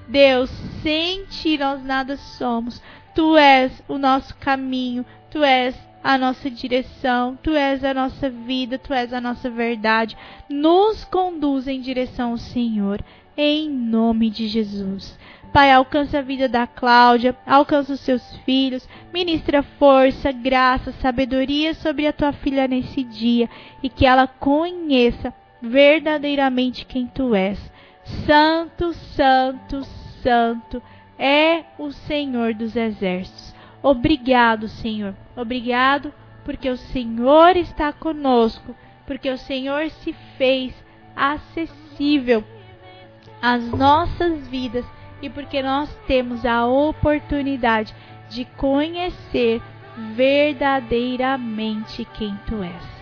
Deus, 0.08 0.48
sem 0.82 1.26
Ti 1.26 1.58
nós 1.58 1.84
nada 1.84 2.16
somos. 2.16 2.82
Tu 3.14 3.36
és 3.36 3.82
o 3.86 3.98
nosso 3.98 4.34
caminho, 4.36 5.04
Tu 5.30 5.44
és 5.44 5.76
a 6.02 6.16
nossa 6.16 6.50
direção, 6.50 7.38
Tu 7.42 7.50
és 7.50 7.84
a 7.84 7.92
nossa 7.92 8.30
vida, 8.30 8.78
Tu 8.78 8.94
és 8.94 9.12
a 9.12 9.20
nossa 9.20 9.50
verdade. 9.50 10.16
Nos 10.48 11.04
conduz 11.04 11.68
em 11.68 11.78
direção 11.78 12.30
ao 12.30 12.38
Senhor, 12.38 13.04
em 13.36 13.68
nome 13.68 14.30
de 14.30 14.48
Jesus. 14.48 15.18
Pai, 15.52 15.70
alcança 15.70 16.18
a 16.18 16.22
vida 16.22 16.48
da 16.48 16.66
Cláudia, 16.66 17.36
alcança 17.46 17.92
os 17.92 18.00
seus 18.00 18.36
filhos, 18.38 18.88
ministra 19.12 19.62
força, 19.62 20.32
graça, 20.32 20.92
sabedoria 20.92 21.74
sobre 21.74 22.06
a 22.06 22.12
tua 22.12 22.32
filha 22.32 22.66
nesse 22.66 23.02
dia 23.02 23.50
e 23.82 23.90
que 23.90 24.06
ela 24.06 24.26
conheça 24.26 25.32
verdadeiramente 25.60 26.86
quem 26.86 27.06
tu 27.06 27.34
és. 27.34 27.70
Santo, 28.26 28.94
Santo, 28.94 29.84
Santo 30.22 30.82
é 31.18 31.64
o 31.78 31.92
Senhor 31.92 32.54
dos 32.54 32.74
exércitos. 32.74 33.54
Obrigado, 33.82 34.68
Senhor. 34.68 35.14
Obrigado 35.36 36.14
porque 36.46 36.70
o 36.70 36.78
Senhor 36.78 37.58
está 37.58 37.92
conosco, 37.92 38.74
porque 39.06 39.30
o 39.30 39.36
Senhor 39.36 39.90
se 39.90 40.14
fez 40.38 40.74
acessível 41.14 42.42
às 43.42 43.68
nossas 43.68 44.48
vidas 44.48 44.86
e 45.22 45.30
porque 45.30 45.62
nós 45.62 45.88
temos 46.06 46.44
a 46.44 46.66
oportunidade 46.66 47.94
de 48.28 48.44
conhecer 48.56 49.62
verdadeiramente 50.16 52.04
quem 52.14 52.36
tu 52.46 52.62
és. 52.62 52.92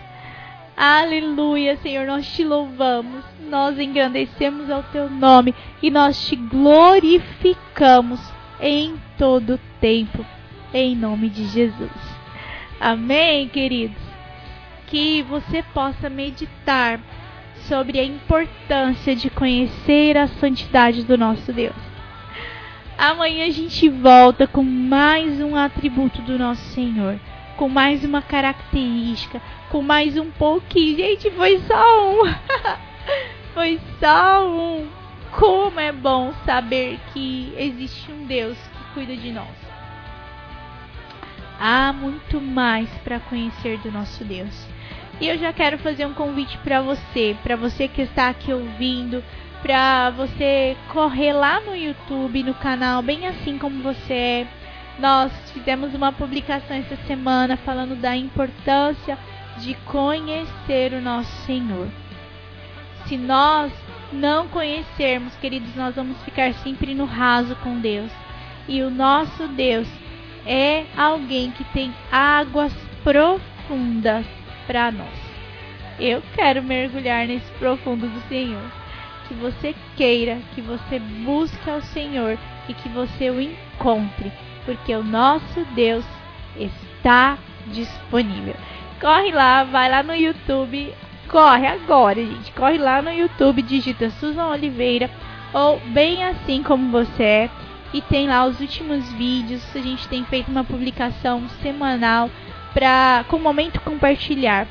Aleluia, 0.77 1.75
Senhor, 1.77 2.05
nós 2.07 2.25
te 2.33 2.43
louvamos, 2.43 3.23
nós 3.49 3.77
engrandecemos 3.79 4.69
ao 4.69 4.83
teu 4.83 5.09
nome 5.09 5.55
e 5.81 5.89
nós 5.91 6.27
te 6.27 6.35
glorificamos 6.35 8.19
em 8.59 8.95
todo 9.17 9.59
tempo, 9.79 10.25
em 10.73 10.95
nome 10.95 11.29
de 11.29 11.45
Jesus. 11.45 11.91
Amém, 12.79 13.47
queridos? 13.47 14.01
Que 14.87 15.21
você 15.23 15.63
possa 15.73 16.09
meditar 16.09 16.99
sobre 17.67 17.99
a 17.99 18.03
importância 18.03 19.15
de 19.15 19.29
conhecer 19.29 20.17
a 20.17 20.27
santidade 20.27 21.03
do 21.03 21.17
nosso 21.17 21.53
Deus. 21.53 21.90
Amanhã 23.01 23.47
a 23.47 23.49
gente 23.49 23.89
volta 23.89 24.45
com 24.45 24.61
mais 24.61 25.41
um 25.41 25.55
atributo 25.55 26.21
do 26.21 26.37
nosso 26.37 26.61
Senhor, 26.65 27.19
com 27.57 27.67
mais 27.67 28.03
uma 28.03 28.21
característica, 28.21 29.41
com 29.71 29.81
mais 29.81 30.15
um 30.15 30.29
pouquinho. 30.29 30.97
Gente, 30.97 31.31
foi 31.31 31.57
só 31.61 32.11
um. 32.11 32.21
foi 33.55 33.79
só 33.99 34.47
um. 34.47 34.87
Como 35.31 35.79
é 35.79 35.91
bom 35.91 36.31
saber 36.45 36.99
que 37.11 37.51
existe 37.57 38.11
um 38.11 38.27
Deus 38.27 38.55
que 38.55 38.93
cuida 38.93 39.15
de 39.15 39.31
nós. 39.31 39.57
Há 41.59 41.91
muito 41.91 42.39
mais 42.39 42.87
para 43.03 43.19
conhecer 43.19 43.79
do 43.79 43.91
nosso 43.91 44.23
Deus. 44.23 44.67
E 45.19 45.27
eu 45.27 45.39
já 45.39 45.51
quero 45.51 45.79
fazer 45.79 46.05
um 46.05 46.13
convite 46.13 46.55
para 46.59 46.83
você, 46.83 47.35
para 47.41 47.55
você 47.55 47.87
que 47.87 48.03
está 48.03 48.29
aqui 48.29 48.53
ouvindo, 48.53 49.23
para 49.61 50.09
você 50.11 50.75
correr 50.89 51.33
lá 51.33 51.59
no 51.59 51.75
YouTube, 51.75 52.43
no 52.43 52.53
canal, 52.55 53.01
bem 53.01 53.27
assim 53.27 53.57
como 53.57 53.83
você 53.83 54.13
é. 54.13 54.47
Nós 54.99 55.31
fizemos 55.51 55.93
uma 55.93 56.11
publicação 56.11 56.75
essa 56.75 56.95
semana 57.07 57.57
falando 57.57 57.95
da 57.95 58.15
importância 58.15 59.17
de 59.57 59.73
conhecer 59.85 60.93
o 60.93 61.01
nosso 61.01 61.31
Senhor. 61.45 61.87
Se 63.05 63.17
nós 63.17 63.71
não 64.11 64.47
conhecermos, 64.47 65.35
queridos, 65.37 65.75
nós 65.75 65.95
vamos 65.95 66.21
ficar 66.23 66.53
sempre 66.55 66.93
no 66.93 67.05
raso 67.05 67.55
com 67.57 67.79
Deus. 67.79 68.11
E 68.67 68.81
o 68.81 68.89
nosso 68.89 69.47
Deus 69.49 69.87
é 70.45 70.85
alguém 70.97 71.51
que 71.51 71.63
tem 71.65 71.93
águas 72.11 72.73
profundas 73.03 74.25
para 74.67 74.91
nós. 74.91 75.31
Eu 75.99 76.21
quero 76.33 76.63
mergulhar 76.63 77.27
nesse 77.27 77.51
profundo 77.53 78.07
do 78.07 78.27
Senhor. 78.27 78.80
Que 79.31 79.37
você 79.37 79.73
queira, 79.95 80.39
que 80.53 80.59
você 80.59 80.99
busque 80.99 81.69
ao 81.69 81.81
Senhor 81.81 82.37
e 82.67 82.73
que 82.73 82.89
você 82.89 83.29
o 83.29 83.39
encontre, 83.39 84.29
porque 84.65 84.93
o 84.93 85.05
nosso 85.05 85.65
Deus 85.73 86.03
está 86.57 87.37
disponível. 87.67 88.53
Corre 88.99 89.31
lá, 89.31 89.63
vai 89.63 89.89
lá 89.89 90.03
no 90.03 90.13
YouTube, 90.13 90.93
corre 91.29 91.65
agora, 91.65 92.15
gente. 92.15 92.51
Corre 92.51 92.77
lá 92.77 93.01
no 93.01 93.09
YouTube, 93.09 93.61
digita 93.61 94.09
Susan 94.09 94.47
Oliveira 94.47 95.09
ou 95.53 95.79
bem 95.79 96.25
assim 96.25 96.61
como 96.61 96.91
você 96.91 97.23
é 97.23 97.49
e 97.93 98.01
tem 98.01 98.27
lá 98.27 98.45
os 98.45 98.59
últimos 98.59 99.13
vídeos. 99.13 99.63
A 99.73 99.79
gente 99.79 100.09
tem 100.09 100.25
feito 100.25 100.51
uma 100.51 100.65
publicação 100.65 101.47
semanal 101.61 102.29
para 102.73 103.23
com 103.29 103.39
momento 103.39 103.79
compartilhar 103.79 104.67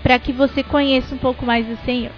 para 0.00 0.16
que 0.20 0.32
você 0.32 0.62
conheça 0.62 1.12
um 1.12 1.18
pouco 1.18 1.44
mais 1.44 1.66
do 1.66 1.76
Senhor. 1.84 2.12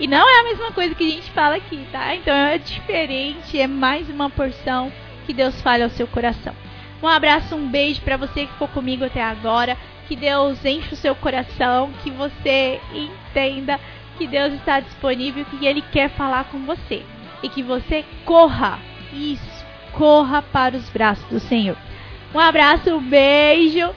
E 0.00 0.06
não 0.06 0.26
é 0.26 0.40
a 0.40 0.44
mesma 0.44 0.72
coisa 0.72 0.94
que 0.94 1.04
a 1.04 1.10
gente 1.10 1.30
fala 1.32 1.56
aqui, 1.56 1.86
tá? 1.92 2.16
Então 2.16 2.34
é 2.34 2.56
diferente, 2.56 3.60
é 3.60 3.66
mais 3.66 4.08
uma 4.08 4.30
porção 4.30 4.90
que 5.26 5.34
Deus 5.34 5.60
fale 5.60 5.82
ao 5.82 5.90
seu 5.90 6.06
coração. 6.06 6.54
Um 7.02 7.06
abraço, 7.06 7.54
um 7.54 7.68
beijo 7.68 8.00
para 8.00 8.16
você 8.16 8.46
que 8.46 8.52
ficou 8.52 8.68
comigo 8.68 9.04
até 9.04 9.22
agora. 9.22 9.76
Que 10.08 10.16
Deus 10.16 10.64
enche 10.64 10.94
o 10.94 10.96
seu 10.96 11.14
coração, 11.14 11.92
que 12.02 12.10
você 12.10 12.80
entenda 12.94 13.78
que 14.16 14.26
Deus 14.26 14.54
está 14.54 14.80
disponível, 14.80 15.44
que 15.44 15.66
Ele 15.66 15.82
quer 15.82 16.08
falar 16.10 16.44
com 16.44 16.64
você. 16.64 17.02
E 17.42 17.48
que 17.50 17.62
você 17.62 18.02
corra, 18.24 18.78
isso, 19.12 19.64
corra 19.92 20.40
para 20.40 20.76
os 20.76 20.88
braços 20.88 21.24
do 21.26 21.38
Senhor. 21.40 21.76
Um 22.34 22.40
abraço, 22.40 22.94
um 22.94 23.02
beijo 23.02 23.94